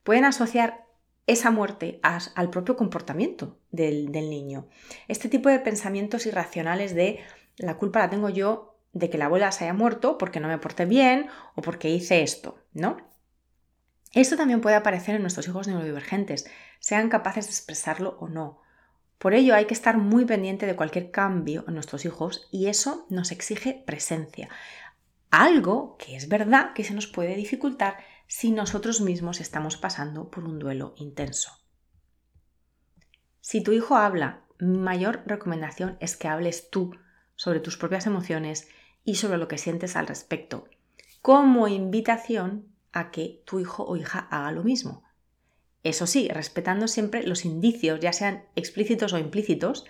Pueden 0.02 0.24
asociar 0.24 0.86
esa 1.28 1.50
muerte 1.50 2.00
al 2.02 2.48
propio 2.50 2.76
comportamiento 2.76 3.58
del, 3.70 4.10
niño. 4.10 4.66
Este 5.08 5.28
tipo 5.28 5.50
de 5.50 5.60
pensamientos 5.60 6.24
irracionales 6.24 6.94
de 6.94 7.20
la 7.58 7.76
culpa 7.76 8.00
la 8.00 8.08
tengo 8.08 8.30
yo 8.30 8.78
de 8.94 9.10
que 9.10 9.18
la 9.18 9.26
abuela 9.26 9.52
se 9.52 9.64
haya 9.64 9.74
muerto 9.74 10.16
porque 10.16 10.40
no 10.40 10.48
me 10.48 10.56
porté 10.56 10.86
bien 10.86 11.28
o 11.54 11.60
porque 11.60 11.90
hice 11.90 12.22
esto, 12.22 12.58
¿no? 12.72 12.96
Esto 14.14 14.38
también 14.38 14.62
puede 14.62 14.76
aparecer 14.76 15.16
en 15.16 15.20
nuestros 15.20 15.46
hijos 15.46 15.68
neurodivergentes, 15.68 16.50
sean 16.80 17.10
capaces 17.10 17.44
de 17.44 17.52
expresarlo 17.52 18.16
o 18.20 18.28
no. 18.28 18.62
Por 19.18 19.34
ello 19.34 19.54
hay 19.54 19.66
que 19.66 19.74
estar 19.74 19.98
muy 19.98 20.24
pendiente 20.24 20.66
de 20.66 20.76
cualquier 20.76 21.10
cambio 21.10 21.64
en 21.66 21.74
nuestros 21.74 22.04
hijos 22.04 22.48
y 22.52 22.66
eso 22.66 23.06
nos 23.10 23.32
exige 23.32 23.82
presencia. 23.86 24.48
Algo 25.30 25.96
que 25.98 26.16
es 26.16 26.28
verdad 26.28 26.72
que 26.72 26.84
se 26.84 26.94
nos 26.94 27.06
puede 27.06 27.34
dificultar 27.34 27.98
si 28.28 28.52
nosotros 28.52 29.00
mismos 29.00 29.40
estamos 29.40 29.76
pasando 29.76 30.30
por 30.30 30.44
un 30.44 30.58
duelo 30.58 30.94
intenso. 30.96 31.50
Si 33.40 33.62
tu 33.62 33.72
hijo 33.72 33.96
habla, 33.96 34.44
mi 34.60 34.78
mayor 34.78 35.22
recomendación 35.26 35.96
es 36.00 36.16
que 36.16 36.28
hables 36.28 36.70
tú 36.70 36.94
sobre 37.34 37.60
tus 37.60 37.76
propias 37.76 38.06
emociones 38.06 38.68
y 39.04 39.16
sobre 39.16 39.38
lo 39.38 39.48
que 39.48 39.58
sientes 39.58 39.96
al 39.96 40.06
respecto, 40.06 40.68
como 41.22 41.66
invitación 41.66 42.68
a 42.92 43.10
que 43.10 43.42
tu 43.46 43.58
hijo 43.58 43.84
o 43.84 43.96
hija 43.96 44.28
haga 44.30 44.52
lo 44.52 44.64
mismo. 44.64 45.02
Eso 45.82 46.06
sí, 46.06 46.28
respetando 46.28 46.88
siempre 46.88 47.22
los 47.22 47.44
indicios, 47.44 48.00
ya 48.00 48.12
sean 48.12 48.44
explícitos 48.56 49.12
o 49.12 49.18
implícitos, 49.18 49.84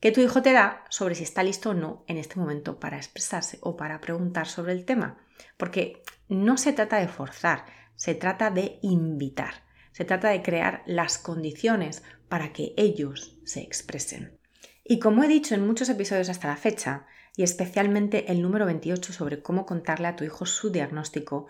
que 0.00 0.12
tu 0.12 0.20
hijo 0.20 0.42
te 0.42 0.52
da 0.52 0.84
sobre 0.90 1.14
si 1.14 1.22
está 1.22 1.42
listo 1.42 1.70
o 1.70 1.74
no 1.74 2.04
en 2.06 2.18
este 2.18 2.38
momento 2.38 2.78
para 2.78 2.96
expresarse 2.96 3.58
o 3.62 3.76
para 3.76 4.00
preguntar 4.00 4.46
sobre 4.46 4.72
el 4.72 4.84
tema. 4.84 5.18
Porque 5.56 6.02
no 6.28 6.58
se 6.58 6.72
trata 6.72 6.98
de 6.98 7.08
forzar, 7.08 7.64
se 7.94 8.14
trata 8.14 8.50
de 8.50 8.78
invitar, 8.82 9.64
se 9.92 10.04
trata 10.04 10.28
de 10.28 10.42
crear 10.42 10.82
las 10.86 11.18
condiciones 11.18 12.02
para 12.28 12.52
que 12.52 12.74
ellos 12.76 13.38
se 13.44 13.60
expresen. 13.60 14.38
Y 14.84 14.98
como 14.98 15.24
he 15.24 15.28
dicho 15.28 15.54
en 15.54 15.66
muchos 15.66 15.88
episodios 15.88 16.28
hasta 16.28 16.48
la 16.48 16.56
fecha, 16.56 17.06
y 17.36 17.42
especialmente 17.42 18.30
el 18.30 18.42
número 18.42 18.66
28 18.66 19.12
sobre 19.12 19.42
cómo 19.42 19.66
contarle 19.66 20.08
a 20.08 20.16
tu 20.16 20.24
hijo 20.24 20.46
su 20.46 20.70
diagnóstico, 20.70 21.48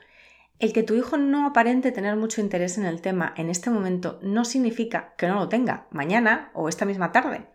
el 0.58 0.72
que 0.72 0.82
tu 0.82 0.94
hijo 0.94 1.16
no 1.16 1.46
aparente 1.46 1.92
tener 1.92 2.16
mucho 2.16 2.40
interés 2.40 2.78
en 2.78 2.86
el 2.86 3.00
tema 3.00 3.34
en 3.36 3.50
este 3.50 3.70
momento 3.70 4.18
no 4.22 4.44
significa 4.44 5.14
que 5.18 5.26
no 5.26 5.34
lo 5.34 5.48
tenga 5.48 5.86
mañana 5.90 6.50
o 6.54 6.68
esta 6.68 6.84
misma 6.84 7.12
tarde. 7.12 7.46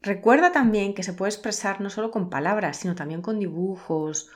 Recuerda 0.00 0.50
también 0.50 0.94
que 0.94 1.04
se 1.04 1.12
puede 1.12 1.30
expresar 1.30 1.80
no 1.80 1.88
solo 1.88 2.10
con 2.10 2.28
palabras, 2.28 2.78
sino 2.78 2.96
también 2.96 3.22
con 3.22 3.38
dibujos 3.38 4.30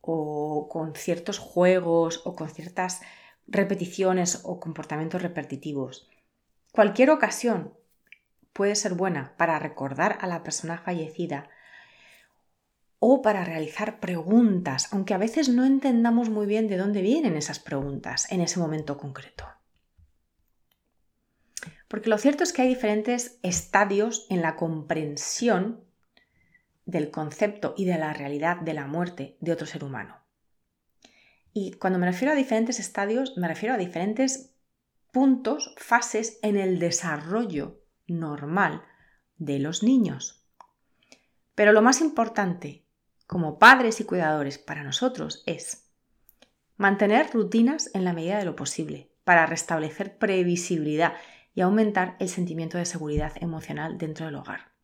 o 0.00 0.68
con 0.68 0.94
ciertos 0.96 1.38
juegos 1.38 2.22
o 2.24 2.34
con 2.34 2.48
ciertas 2.48 3.00
repeticiones 3.46 4.40
o 4.42 4.58
comportamientos 4.58 5.22
repetitivos. 5.22 6.08
Cualquier 6.72 7.10
ocasión 7.10 7.74
puede 8.52 8.74
ser 8.74 8.94
buena 8.94 9.34
para 9.36 9.60
recordar 9.60 10.18
a 10.20 10.26
la 10.26 10.42
persona 10.42 10.78
fallecida 10.78 11.48
o 13.06 13.20
para 13.20 13.44
realizar 13.44 14.00
preguntas, 14.00 14.88
aunque 14.90 15.12
a 15.12 15.18
veces 15.18 15.50
no 15.50 15.66
entendamos 15.66 16.30
muy 16.30 16.46
bien 16.46 16.68
de 16.68 16.78
dónde 16.78 17.02
vienen 17.02 17.36
esas 17.36 17.58
preguntas 17.58 18.32
en 18.32 18.40
ese 18.40 18.58
momento 18.58 18.96
concreto. 18.96 19.44
Porque 21.86 22.08
lo 22.08 22.16
cierto 22.16 22.44
es 22.44 22.54
que 22.54 22.62
hay 22.62 22.68
diferentes 22.68 23.38
estadios 23.42 24.26
en 24.30 24.40
la 24.40 24.56
comprensión 24.56 25.84
del 26.86 27.10
concepto 27.10 27.74
y 27.76 27.84
de 27.84 27.98
la 27.98 28.14
realidad 28.14 28.62
de 28.62 28.72
la 28.72 28.86
muerte 28.86 29.36
de 29.38 29.52
otro 29.52 29.66
ser 29.66 29.84
humano. 29.84 30.16
Y 31.52 31.72
cuando 31.72 31.98
me 31.98 32.06
refiero 32.06 32.32
a 32.32 32.36
diferentes 32.36 32.80
estadios, 32.80 33.36
me 33.36 33.48
refiero 33.48 33.74
a 33.74 33.78
diferentes 33.78 34.54
puntos, 35.12 35.74
fases 35.76 36.38
en 36.40 36.56
el 36.56 36.78
desarrollo 36.78 37.82
normal 38.06 38.82
de 39.36 39.58
los 39.58 39.82
niños. 39.82 40.42
Pero 41.54 41.72
lo 41.72 41.82
más 41.82 42.00
importante, 42.00 42.83
como 43.26 43.58
padres 43.58 44.00
y 44.00 44.04
cuidadores 44.04 44.58
para 44.58 44.82
nosotros, 44.82 45.42
es 45.46 45.90
mantener 46.76 47.30
rutinas 47.32 47.90
en 47.94 48.04
la 48.04 48.12
medida 48.12 48.38
de 48.38 48.44
lo 48.44 48.56
posible 48.56 49.10
para 49.24 49.46
restablecer 49.46 50.18
previsibilidad 50.18 51.14
y 51.54 51.60
aumentar 51.60 52.16
el 52.20 52.28
sentimiento 52.28 52.78
de 52.78 52.84
seguridad 52.84 53.32
emocional 53.40 53.96
dentro 53.98 54.26
del 54.26 54.36
hogar 54.36 54.74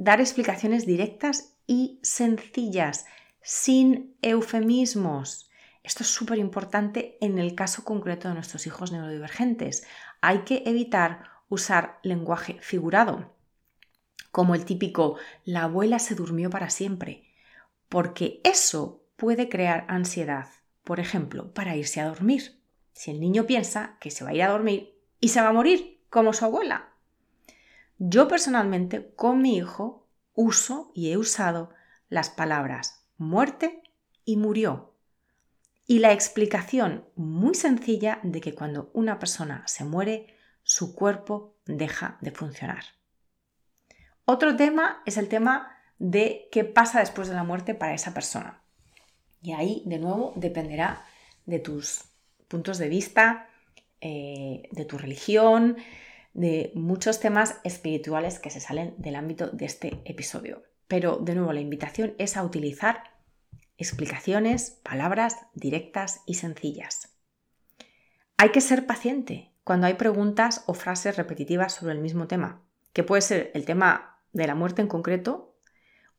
dar 0.00 0.18
explicaciones 0.18 0.86
directas 0.86 1.58
y 1.66 2.00
sencillas, 2.02 3.04
sin 3.42 4.16
eufemismos. 4.22 5.50
Esto 5.82 6.04
es 6.04 6.08
súper 6.08 6.38
importante 6.38 7.18
en 7.20 7.38
el 7.38 7.54
caso 7.54 7.84
concreto 7.84 8.26
de 8.26 8.32
nuestros 8.32 8.66
hijos 8.66 8.92
neurodivergentes. 8.92 9.86
Hay 10.22 10.38
que 10.44 10.62
evitar 10.64 11.24
usar 11.50 11.98
lenguaje 12.02 12.56
figurado, 12.62 13.36
como 14.30 14.54
el 14.54 14.64
típico 14.64 15.16
la 15.44 15.64
abuela 15.64 15.98
se 15.98 16.14
durmió 16.14 16.50
para 16.50 16.70
siempre, 16.70 17.24
porque 17.88 18.40
eso 18.44 19.04
puede 19.16 19.48
crear 19.48 19.84
ansiedad, 19.88 20.48
por 20.84 21.00
ejemplo, 21.00 21.52
para 21.52 21.76
irse 21.76 22.00
a 22.00 22.08
dormir. 22.08 22.60
Si 22.92 23.10
el 23.10 23.20
niño 23.20 23.46
piensa 23.46 23.96
que 24.00 24.10
se 24.10 24.24
va 24.24 24.30
a 24.30 24.34
ir 24.34 24.42
a 24.42 24.50
dormir 24.50 24.94
y 25.20 25.28
se 25.28 25.40
va 25.40 25.48
a 25.48 25.52
morir, 25.52 26.00
como 26.10 26.32
su 26.32 26.44
abuela. 26.44 26.88
Yo 27.98 28.28
personalmente 28.28 29.12
con 29.14 29.42
mi 29.42 29.56
hijo 29.56 30.08
uso 30.34 30.90
y 30.94 31.10
he 31.10 31.16
usado 31.16 31.70
las 32.08 32.30
palabras 32.30 33.06
muerte 33.16 33.82
y 34.24 34.36
murió. 34.36 34.94
Y 35.86 35.98
la 35.98 36.12
explicación 36.12 37.04
muy 37.16 37.54
sencilla 37.54 38.20
de 38.22 38.40
que 38.40 38.54
cuando 38.54 38.90
una 38.94 39.18
persona 39.18 39.64
se 39.66 39.84
muere, 39.84 40.34
su 40.62 40.94
cuerpo 40.94 41.56
deja 41.66 42.16
de 42.20 42.30
funcionar. 42.30 42.84
Otro 44.32 44.54
tema 44.54 45.02
es 45.06 45.16
el 45.16 45.26
tema 45.26 45.76
de 45.98 46.48
qué 46.52 46.62
pasa 46.62 47.00
después 47.00 47.26
de 47.26 47.34
la 47.34 47.42
muerte 47.42 47.74
para 47.74 47.94
esa 47.94 48.14
persona. 48.14 48.62
Y 49.42 49.54
ahí, 49.54 49.82
de 49.86 49.98
nuevo, 49.98 50.34
dependerá 50.36 51.04
de 51.46 51.58
tus 51.58 52.04
puntos 52.46 52.78
de 52.78 52.88
vista, 52.88 53.48
eh, 54.00 54.68
de 54.70 54.84
tu 54.84 54.98
religión, 54.98 55.78
de 56.32 56.70
muchos 56.76 57.18
temas 57.18 57.56
espirituales 57.64 58.38
que 58.38 58.50
se 58.50 58.60
salen 58.60 58.94
del 58.98 59.16
ámbito 59.16 59.48
de 59.48 59.64
este 59.64 60.00
episodio. 60.04 60.62
Pero 60.86 61.16
de 61.16 61.34
nuevo, 61.34 61.52
la 61.52 61.60
invitación 61.60 62.14
es 62.18 62.36
a 62.36 62.44
utilizar 62.44 63.02
explicaciones, 63.78 64.78
palabras 64.84 65.38
directas 65.54 66.20
y 66.24 66.34
sencillas. 66.34 67.16
Hay 68.36 68.50
que 68.50 68.60
ser 68.60 68.86
paciente 68.86 69.50
cuando 69.64 69.88
hay 69.88 69.94
preguntas 69.94 70.62
o 70.68 70.74
frases 70.74 71.16
repetitivas 71.16 71.74
sobre 71.74 71.94
el 71.94 72.00
mismo 72.00 72.28
tema, 72.28 72.62
que 72.92 73.02
puede 73.02 73.22
ser 73.22 73.50
el 73.54 73.64
tema 73.64 74.10
de 74.32 74.46
la 74.46 74.54
muerte 74.54 74.82
en 74.82 74.88
concreto 74.88 75.56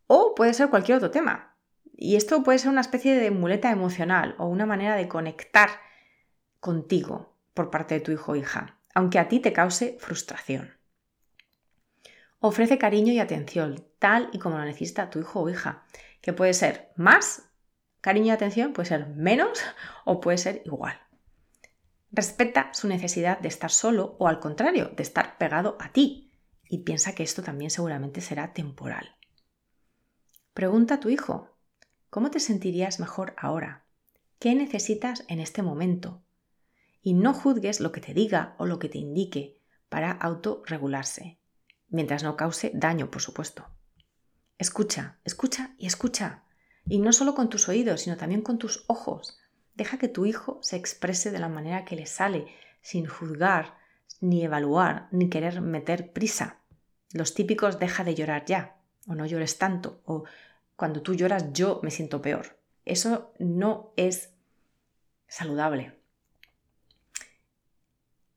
O 0.07 0.35
puede 0.35 0.53
ser 0.53 0.69
cualquier 0.69 0.97
otro 0.97 1.11
tema. 1.11 1.55
Y 1.93 2.15
esto 2.15 2.43
puede 2.43 2.59
ser 2.59 2.69
una 2.69 2.81
especie 2.81 3.15
de 3.15 3.31
muleta 3.31 3.71
emocional 3.71 4.35
o 4.37 4.47
una 4.47 4.65
manera 4.65 4.95
de 4.95 5.07
conectar 5.07 5.69
contigo 6.59 7.37
por 7.53 7.69
parte 7.69 7.95
de 7.95 8.01
tu 8.01 8.11
hijo 8.11 8.31
o 8.31 8.35
hija, 8.35 8.79
aunque 8.93 9.19
a 9.19 9.27
ti 9.27 9.39
te 9.39 9.53
cause 9.53 9.97
frustración. 9.99 10.77
Ofrece 12.39 12.77
cariño 12.77 13.13
y 13.13 13.19
atención, 13.19 13.85
tal 13.99 14.29
y 14.33 14.39
como 14.39 14.57
lo 14.57 14.65
necesita 14.65 15.09
tu 15.09 15.19
hijo 15.19 15.41
o 15.41 15.49
hija, 15.49 15.83
que 16.21 16.33
puede 16.33 16.53
ser 16.53 16.91
más 16.95 17.51
cariño 18.01 18.27
y 18.27 18.31
atención, 18.31 18.73
puede 18.73 18.89
ser 18.89 19.07
menos 19.09 19.61
o 20.05 20.19
puede 20.21 20.37
ser 20.37 20.63
igual. 20.65 20.99
Respeta 22.11 22.73
su 22.73 22.87
necesidad 22.87 23.39
de 23.39 23.47
estar 23.47 23.69
solo 23.69 24.15
o 24.19 24.27
al 24.27 24.39
contrario, 24.39 24.91
de 24.95 25.03
estar 25.03 25.37
pegado 25.37 25.77
a 25.79 25.91
ti 25.91 26.30
y 26.71 26.79
piensa 26.79 27.13
que 27.13 27.23
esto 27.23 27.43
también 27.43 27.69
seguramente 27.69 28.21
será 28.21 28.53
temporal. 28.53 29.17
Pregunta 30.53 30.95
a 30.95 30.99
tu 31.01 31.09
hijo, 31.09 31.49
¿cómo 32.09 32.31
te 32.31 32.39
sentirías 32.39 33.01
mejor 33.01 33.35
ahora? 33.37 33.83
¿Qué 34.39 34.55
necesitas 34.55 35.25
en 35.27 35.41
este 35.41 35.63
momento? 35.63 36.23
Y 37.01 37.13
no 37.13 37.33
juzgues 37.33 37.81
lo 37.81 37.91
que 37.91 37.99
te 37.99 38.13
diga 38.13 38.55
o 38.57 38.65
lo 38.65 38.79
que 38.79 38.87
te 38.87 38.99
indique 38.99 39.59
para 39.89 40.11
autorregularse, 40.11 41.39
mientras 41.89 42.23
no 42.23 42.37
cause 42.37 42.71
daño, 42.73 43.11
por 43.11 43.21
supuesto. 43.21 43.67
Escucha, 44.57 45.19
escucha 45.25 45.75
y 45.77 45.87
escucha. 45.87 46.45
Y 46.85 46.99
no 46.99 47.11
solo 47.11 47.35
con 47.35 47.49
tus 47.49 47.67
oídos, 47.67 47.99
sino 47.99 48.15
también 48.15 48.43
con 48.43 48.57
tus 48.57 48.85
ojos. 48.87 49.37
Deja 49.75 49.97
que 49.97 50.07
tu 50.07 50.25
hijo 50.25 50.59
se 50.61 50.77
exprese 50.77 51.31
de 51.31 51.39
la 51.39 51.49
manera 51.49 51.83
que 51.83 51.97
le 51.97 52.05
sale, 52.05 52.47
sin 52.81 53.07
juzgar, 53.07 53.77
ni 54.21 54.45
evaluar, 54.45 55.09
ni 55.11 55.29
querer 55.29 55.59
meter 55.59 56.13
prisa. 56.13 56.60
Los 57.13 57.33
típicos 57.33 57.79
deja 57.79 58.03
de 58.03 58.15
llorar 58.15 58.45
ya, 58.45 58.77
o 59.07 59.15
no 59.15 59.25
llores 59.25 59.57
tanto, 59.57 60.01
o 60.05 60.23
cuando 60.75 61.01
tú 61.01 61.13
lloras 61.13 61.53
yo 61.53 61.79
me 61.83 61.91
siento 61.91 62.21
peor. 62.21 62.57
Eso 62.85 63.33
no 63.39 63.93
es 63.97 64.31
saludable. 65.27 65.93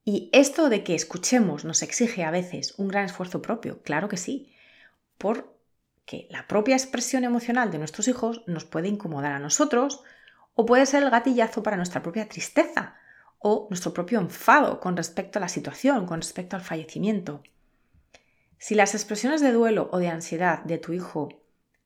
Y 0.04 0.28
esto 0.32 0.68
de 0.68 0.84
que 0.84 0.94
escuchemos 0.94 1.64
nos 1.64 1.82
exige 1.82 2.24
a 2.24 2.30
veces 2.30 2.74
un 2.76 2.88
gran 2.88 3.06
esfuerzo 3.06 3.40
propio, 3.40 3.82
claro 3.82 4.08
que 4.08 4.18
sí, 4.18 4.52
porque 5.16 6.28
la 6.28 6.46
propia 6.46 6.76
expresión 6.76 7.24
emocional 7.24 7.70
de 7.70 7.78
nuestros 7.78 8.06
hijos 8.08 8.42
nos 8.46 8.66
puede 8.66 8.88
incomodar 8.88 9.32
a 9.32 9.38
nosotros 9.38 10.02
o 10.54 10.66
puede 10.66 10.84
ser 10.84 11.02
el 11.02 11.10
gatillazo 11.10 11.62
para 11.62 11.78
nuestra 11.78 12.02
propia 12.02 12.28
tristeza 12.28 12.96
o 13.38 13.66
nuestro 13.70 13.94
propio 13.94 14.20
enfado 14.20 14.80
con 14.80 14.96
respecto 14.96 15.38
a 15.38 15.40
la 15.40 15.48
situación, 15.48 16.06
con 16.06 16.20
respecto 16.20 16.56
al 16.56 16.62
fallecimiento. 16.62 17.42
Si 18.58 18.74
las 18.74 18.94
expresiones 18.94 19.40
de 19.40 19.52
duelo 19.52 19.88
o 19.92 19.98
de 19.98 20.08
ansiedad 20.08 20.64
de 20.64 20.78
tu 20.78 20.92
hijo 20.92 21.28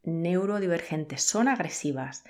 neurodivergente 0.03 1.19
son 1.19 1.49
agresivas, 1.49 2.25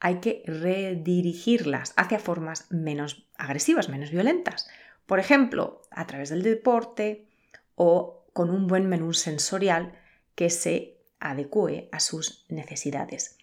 hay 0.00 0.16
que 0.16 0.42
redirigirlas 0.46 1.94
hacia 1.96 2.18
formas 2.18 2.66
menos 2.70 3.28
agresivas, 3.36 3.88
menos 3.88 4.10
violentas. 4.10 4.68
Por 5.06 5.20
ejemplo, 5.20 5.82
a 5.90 6.06
través 6.06 6.30
del 6.30 6.42
deporte 6.42 7.28
o 7.76 8.26
con 8.32 8.50
un 8.50 8.66
buen 8.66 8.88
menú 8.88 9.12
sensorial 9.12 9.92
que 10.34 10.50
se 10.50 10.98
adecue 11.20 11.88
a 11.92 12.00
sus 12.00 12.44
necesidades. 12.48 13.38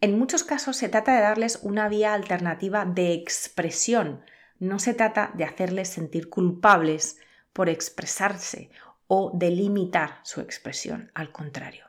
En 0.00 0.16
muchos 0.18 0.44
casos 0.44 0.76
se 0.76 0.88
trata 0.88 1.16
de 1.16 1.22
darles 1.22 1.58
una 1.62 1.88
vía 1.88 2.14
alternativa 2.14 2.84
de 2.84 3.14
expresión. 3.14 4.22
No 4.60 4.78
se 4.78 4.94
trata 4.94 5.32
de 5.34 5.44
hacerles 5.44 5.88
sentir 5.88 6.28
culpables 6.28 7.18
por 7.52 7.68
expresarse 7.68 8.70
o 9.08 9.32
de 9.34 9.50
limitar 9.50 10.20
su 10.22 10.40
expresión, 10.40 11.10
al 11.14 11.32
contrario. 11.32 11.86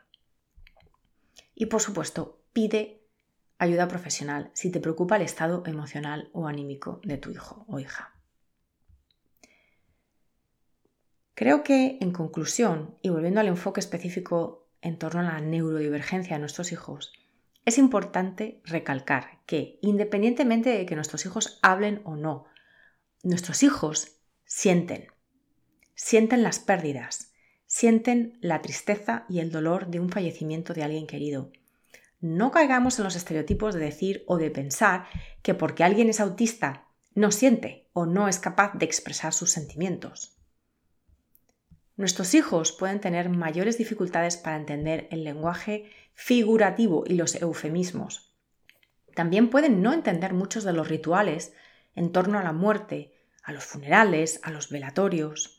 Y 1.54 1.68
por 1.68 1.82
supuesto, 1.82 2.42
pide 2.54 3.04
ayuda 3.60 3.88
profesional 3.88 4.50
si 4.54 4.72
te 4.72 4.80
preocupa 4.80 5.18
el 5.18 5.22
estado 5.22 5.64
emocional 5.66 6.30
o 6.34 6.48
anímico 6.48 7.02
de 7.04 7.18
tu 7.18 7.30
hijo 7.30 7.66
o 7.68 7.80
hija. 7.80 8.16
Creo 11.36 11.64
que, 11.64 11.98
en 12.02 12.12
conclusión, 12.12 12.98
y 13.02 13.10
volviendo 13.10 13.40
al 13.40 13.48
enfoque 13.48 13.80
específico 13.80 14.68
en 14.82 14.98
torno 14.98 15.22
a 15.22 15.24
la 15.24 15.42
neurodivergencia 15.42 16.36
de 16.36 16.40
nuestros 16.40 16.72
hijos, 16.72 17.14
es 17.66 17.78
importante 17.78 18.62
recalcar 18.66 19.40
que, 19.46 19.78
independientemente 19.82 20.70
de 20.70 20.86
que 20.86 20.96
nuestros 20.96 21.26
hijos 21.26 21.60
hablen 21.62 22.02
o 22.04 22.16
no, 22.16 22.46
nuestros 23.24 23.64
hijos 23.64 24.18
sienten, 24.46 25.08
sienten 26.02 26.44
las 26.44 26.60
pérdidas, 26.60 27.34
sienten 27.68 28.38
la 28.40 28.62
tristeza 28.62 29.26
y 29.28 29.40
el 29.40 29.52
dolor 29.52 29.88
de 29.88 30.00
un 30.00 30.10
fallecimiento 30.10 30.74
de 30.74 30.84
alguien 30.84 31.06
querido. 31.06 31.52
No 32.22 32.52
caigamos 32.52 32.98
en 32.98 33.04
los 33.04 33.18
estereotipos 33.18 33.76
de 33.76 33.82
decir 33.82 34.24
o 34.26 34.38
de 34.38 34.50
pensar 34.50 35.08
que 35.42 35.54
porque 35.54 35.84
alguien 35.84 36.08
es 36.10 36.22
autista 36.22 36.88
no 37.16 37.32
siente 37.32 37.90
o 37.92 38.06
no 38.06 38.30
es 38.30 38.40
capaz 38.40 38.74
de 38.76 38.86
expresar 38.86 39.34
sus 39.34 39.52
sentimientos. 39.52 40.38
Nuestros 41.98 42.34
hijos 42.34 42.72
pueden 42.72 43.02
tener 43.02 43.28
mayores 43.28 43.78
dificultades 43.78 44.38
para 44.38 44.56
entender 44.56 45.10
el 45.12 45.26
lenguaje 45.26 45.92
figurativo 46.14 47.04
y 47.06 47.16
los 47.16 47.36
eufemismos. 47.36 48.34
También 49.16 49.50
pueden 49.50 49.82
no 49.82 49.92
entender 49.92 50.34
muchos 50.34 50.64
de 50.64 50.72
los 50.72 50.88
rituales 50.88 51.52
en 51.94 52.14
torno 52.14 52.40
a 52.40 52.44
la 52.44 52.54
muerte, 52.54 53.16
a 53.44 53.52
los 53.52 53.66
funerales, 53.66 54.40
a 54.44 54.52
los 54.52 54.70
velatorios. 54.70 55.59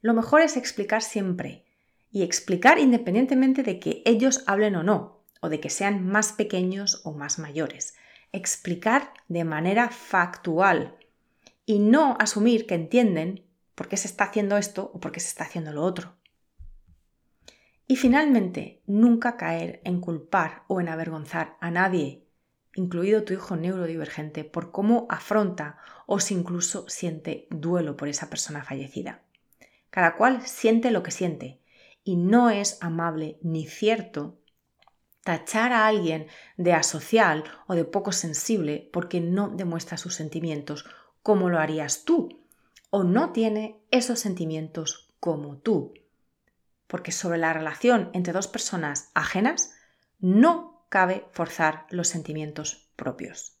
Lo 0.00 0.14
mejor 0.14 0.40
es 0.40 0.56
explicar 0.56 1.02
siempre 1.02 1.64
y 2.10 2.22
explicar 2.22 2.78
independientemente 2.78 3.62
de 3.62 3.78
que 3.78 4.02
ellos 4.04 4.44
hablen 4.46 4.76
o 4.76 4.82
no, 4.82 5.22
o 5.40 5.48
de 5.48 5.60
que 5.60 5.70
sean 5.70 6.06
más 6.06 6.32
pequeños 6.32 7.00
o 7.04 7.12
más 7.12 7.38
mayores. 7.38 7.94
Explicar 8.32 9.12
de 9.28 9.44
manera 9.44 9.90
factual 9.90 10.96
y 11.64 11.78
no 11.78 12.16
asumir 12.20 12.66
que 12.66 12.74
entienden 12.74 13.44
por 13.74 13.88
qué 13.88 13.96
se 13.96 14.08
está 14.08 14.24
haciendo 14.24 14.56
esto 14.56 14.90
o 14.94 15.00
por 15.00 15.12
qué 15.12 15.20
se 15.20 15.28
está 15.28 15.44
haciendo 15.44 15.72
lo 15.72 15.82
otro. 15.82 16.16
Y 17.88 17.96
finalmente, 17.96 18.82
nunca 18.86 19.36
caer 19.36 19.80
en 19.84 20.00
culpar 20.00 20.64
o 20.66 20.80
en 20.80 20.88
avergonzar 20.88 21.56
a 21.60 21.70
nadie, 21.70 22.26
incluido 22.74 23.22
tu 23.22 23.32
hijo 23.32 23.56
neurodivergente, 23.56 24.44
por 24.44 24.72
cómo 24.72 25.06
afronta 25.08 25.78
o 26.06 26.18
si 26.18 26.34
incluso 26.34 26.88
siente 26.88 27.46
duelo 27.50 27.96
por 27.96 28.08
esa 28.08 28.28
persona 28.28 28.64
fallecida. 28.64 29.22
Cada 29.96 30.16
cual 30.16 30.46
siente 30.46 30.90
lo 30.90 31.02
que 31.02 31.10
siente 31.10 31.58
y 32.04 32.16
no 32.16 32.50
es 32.50 32.76
amable 32.82 33.38
ni 33.40 33.66
cierto 33.66 34.38
tachar 35.24 35.72
a 35.72 35.86
alguien 35.86 36.26
de 36.58 36.74
asocial 36.74 37.44
o 37.66 37.74
de 37.74 37.86
poco 37.86 38.12
sensible 38.12 38.90
porque 38.92 39.22
no 39.22 39.48
demuestra 39.48 39.96
sus 39.96 40.14
sentimientos 40.14 40.84
como 41.22 41.48
lo 41.48 41.58
harías 41.58 42.04
tú 42.04 42.44
o 42.90 43.04
no 43.04 43.32
tiene 43.32 43.80
esos 43.90 44.20
sentimientos 44.20 45.14
como 45.18 45.56
tú. 45.60 45.94
Porque 46.88 47.10
sobre 47.10 47.38
la 47.38 47.54
relación 47.54 48.10
entre 48.12 48.34
dos 48.34 48.48
personas 48.48 49.10
ajenas 49.14 49.72
no 50.18 50.84
cabe 50.90 51.26
forzar 51.32 51.86
los 51.88 52.08
sentimientos 52.08 52.90
propios. 52.96 53.56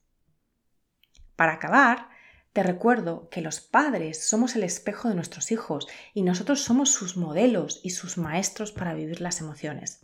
Para 1.34 1.54
acabar, 1.54 2.10
te 2.56 2.62
recuerdo 2.62 3.28
que 3.28 3.42
los 3.42 3.60
padres 3.60 4.26
somos 4.26 4.56
el 4.56 4.62
espejo 4.62 5.10
de 5.10 5.14
nuestros 5.14 5.52
hijos 5.52 5.86
y 6.14 6.22
nosotros 6.22 6.62
somos 6.62 6.90
sus 6.90 7.18
modelos 7.18 7.82
y 7.84 7.90
sus 7.90 8.16
maestros 8.16 8.72
para 8.72 8.94
vivir 8.94 9.20
las 9.20 9.42
emociones. 9.42 10.00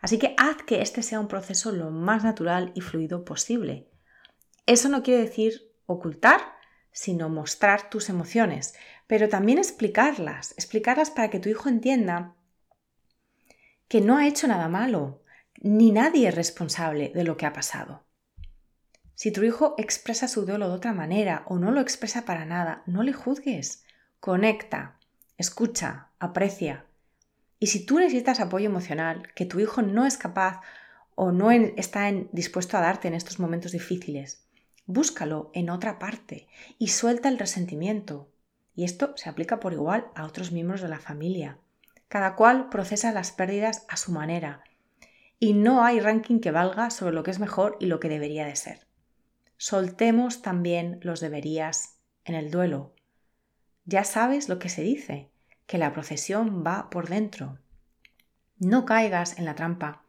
Así 0.00 0.18
que 0.18 0.34
haz 0.38 0.62
que 0.66 0.80
este 0.80 1.02
sea 1.02 1.20
un 1.20 1.28
proceso 1.28 1.72
lo 1.72 1.90
más 1.90 2.24
natural 2.24 2.72
y 2.74 2.80
fluido 2.80 3.26
posible. 3.26 3.90
Eso 4.64 4.88
no 4.88 5.02
quiere 5.02 5.24
decir 5.24 5.74
ocultar, 5.84 6.40
sino 6.90 7.28
mostrar 7.28 7.90
tus 7.90 8.08
emociones, 8.08 8.74
pero 9.06 9.28
también 9.28 9.58
explicarlas, 9.58 10.52
explicarlas 10.52 11.10
para 11.10 11.28
que 11.28 11.38
tu 11.38 11.50
hijo 11.50 11.68
entienda 11.68 12.34
que 13.88 14.00
no 14.00 14.16
ha 14.16 14.26
hecho 14.26 14.48
nada 14.48 14.68
malo, 14.68 15.22
ni 15.60 15.92
nadie 15.92 16.28
es 16.28 16.34
responsable 16.34 17.12
de 17.14 17.24
lo 17.24 17.36
que 17.36 17.44
ha 17.44 17.52
pasado. 17.52 18.03
Si 19.14 19.30
tu 19.30 19.42
hijo 19.44 19.74
expresa 19.78 20.26
su 20.26 20.44
duelo 20.44 20.68
de 20.68 20.74
otra 20.74 20.92
manera 20.92 21.44
o 21.46 21.58
no 21.58 21.70
lo 21.70 21.80
expresa 21.80 22.24
para 22.24 22.44
nada, 22.44 22.82
no 22.86 23.02
le 23.02 23.12
juzgues. 23.12 23.84
Conecta, 24.18 24.98
escucha, 25.38 26.08
aprecia. 26.18 26.84
Y 27.60 27.68
si 27.68 27.86
tú 27.86 27.98
necesitas 27.98 28.40
apoyo 28.40 28.66
emocional 28.66 29.28
que 29.34 29.46
tu 29.46 29.60
hijo 29.60 29.82
no 29.82 30.04
es 30.04 30.16
capaz 30.16 30.60
o 31.14 31.30
no 31.30 31.52
está 31.52 32.10
dispuesto 32.32 32.76
a 32.76 32.80
darte 32.80 33.06
en 33.06 33.14
estos 33.14 33.38
momentos 33.38 33.70
difíciles, 33.70 34.44
búscalo 34.86 35.50
en 35.54 35.70
otra 35.70 35.98
parte 36.00 36.48
y 36.78 36.88
suelta 36.88 37.28
el 37.28 37.38
resentimiento. 37.38 38.28
Y 38.74 38.84
esto 38.84 39.16
se 39.16 39.28
aplica 39.28 39.60
por 39.60 39.72
igual 39.72 40.08
a 40.16 40.24
otros 40.24 40.50
miembros 40.50 40.80
de 40.80 40.88
la 40.88 40.98
familia. 40.98 41.58
Cada 42.08 42.34
cual 42.34 42.68
procesa 42.68 43.12
las 43.12 43.30
pérdidas 43.30 43.86
a 43.88 43.96
su 43.96 44.10
manera 44.10 44.64
y 45.38 45.52
no 45.52 45.84
hay 45.84 46.00
ranking 46.00 46.40
que 46.40 46.50
valga 46.50 46.90
sobre 46.90 47.14
lo 47.14 47.22
que 47.22 47.30
es 47.30 47.38
mejor 47.38 47.76
y 47.78 47.86
lo 47.86 48.00
que 48.00 48.08
debería 48.08 48.46
de 48.46 48.56
ser. 48.56 48.86
Soltemos 49.56 50.42
también 50.42 50.98
los 51.02 51.20
deberías 51.20 51.98
en 52.24 52.34
el 52.34 52.50
duelo. 52.50 52.94
Ya 53.84 54.04
sabes 54.04 54.48
lo 54.48 54.58
que 54.58 54.68
se 54.68 54.82
dice, 54.82 55.30
que 55.66 55.78
la 55.78 55.92
procesión 55.92 56.64
va 56.66 56.90
por 56.90 57.08
dentro. 57.08 57.58
No 58.58 58.84
caigas 58.84 59.38
en 59.38 59.44
la 59.44 59.54
trampa 59.54 60.04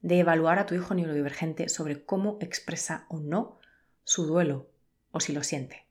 de 0.00 0.18
evaluar 0.18 0.58
a 0.58 0.66
tu 0.66 0.74
hijo 0.74 0.94
neurodivergente 0.94 1.68
sobre 1.68 2.04
cómo 2.04 2.38
expresa 2.40 3.06
o 3.08 3.20
no 3.20 3.58
su 4.04 4.26
duelo 4.26 4.68
o 5.12 5.20
si 5.20 5.32
lo 5.32 5.42
siente. 5.44 5.86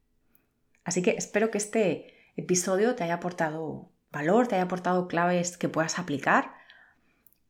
Así 0.84 1.02
que 1.02 1.12
espero 1.12 1.52
que 1.52 1.58
este 1.58 2.14
episodio 2.36 2.96
te 2.96 3.04
haya 3.04 3.16
aportado 3.16 3.92
valor, 4.12 4.48
te 4.48 4.56
haya 4.56 4.66
aportado 4.66 5.08
claves 5.08 5.58
que 5.58 5.70
puedas 5.70 6.00
aplicar. 6.00 6.54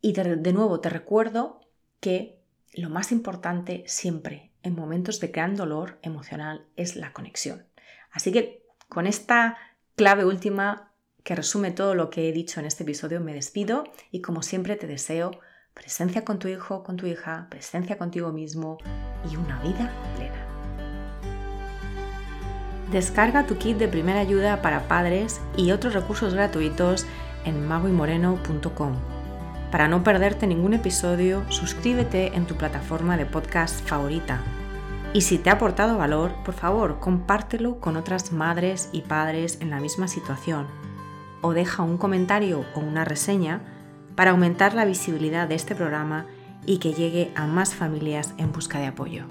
Y 0.02 0.14
de, 0.14 0.54
nuevo 0.54 0.80
te 0.80 0.90
recuerdo 0.90 1.62
que 2.00 2.40
lo 2.74 2.90
más 2.90 3.12
importante 3.12 3.84
siempre 3.88 4.51
en 4.64 4.76
momentos 4.76 5.20
de 5.20 5.28
gran 5.28 5.56
dolor 5.56 6.00
emocional 6.02 6.66
es 6.76 6.96
la 6.96 7.14
conexión. 7.14 7.66
Así 8.12 8.32
que 8.32 8.64
con 8.90 9.08
esta 9.08 9.58
clave 9.96 10.26
última 10.26 10.92
que 11.24 11.36
resume 11.36 11.72
todo 11.72 11.96
lo 11.96 12.10
que 12.10 12.28
he 12.28 12.32
dicho 12.32 12.60
en 12.60 12.66
este 12.66 12.84
episodio 12.84 13.22
me 13.22 13.34
despido 13.34 13.84
y 14.12 14.22
como 14.22 14.42
siempre 14.42 14.76
te 14.76 14.88
deseo 14.88 15.32
presencia 15.74 16.26
con 16.26 16.40
tu 16.40 16.48
hijo, 16.48 16.84
con 16.84 16.98
tu 16.98 17.06
hija, 17.06 17.48
presencia 17.50 17.98
contigo 17.98 18.32
mismo 18.32 18.78
y 19.32 19.36
una 19.36 19.62
vida 19.62 19.92
plena. 20.16 20.48
Descarga 22.92 23.48
tu 23.48 23.58
kit 23.58 23.78
de 23.78 23.88
primera 23.88 24.20
ayuda 24.20 24.62
para 24.62 24.88
padres 24.88 25.40
y 25.56 25.72
otros 25.72 25.94
recursos 25.94 26.34
gratuitos 26.34 27.06
en 27.46 27.66
magoymoreno.com. 27.66 29.21
Para 29.72 29.88
no 29.88 30.04
perderte 30.04 30.48
ningún 30.48 30.74
episodio, 30.74 31.50
suscríbete 31.50 32.36
en 32.36 32.46
tu 32.46 32.56
plataforma 32.56 33.16
de 33.16 33.26
podcast 33.26 33.88
favorita. 33.88 34.42
Y 35.14 35.22
si 35.22 35.38
te 35.38 35.50
ha 35.50 35.54
aportado 35.54 35.98
valor, 35.98 36.34
por 36.44 36.54
favor, 36.54 37.00
compártelo 37.00 37.80
con 37.80 37.96
otras 37.96 38.34
madres 38.34 38.90
y 38.92 39.02
padres 39.02 39.60
en 39.62 39.70
la 39.70 39.80
misma 39.80 40.10
situación. 40.10 40.68
O 41.42 41.54
deja 41.54 41.84
un 41.84 41.98
comentario 41.98 42.66
o 42.76 42.82
una 42.82 43.06
reseña 43.06 43.62
para 44.16 44.32
aumentar 44.32 44.74
la 44.74 44.84
visibilidad 44.84 45.48
de 45.48 45.56
este 45.56 45.74
programa 45.74 46.26
y 46.66 46.80
que 46.80 46.94
llegue 46.94 47.32
a 47.36 47.48
más 47.48 47.74
familias 47.74 48.34
en 48.38 48.52
busca 48.52 48.78
de 48.78 48.88
apoyo. 48.88 49.24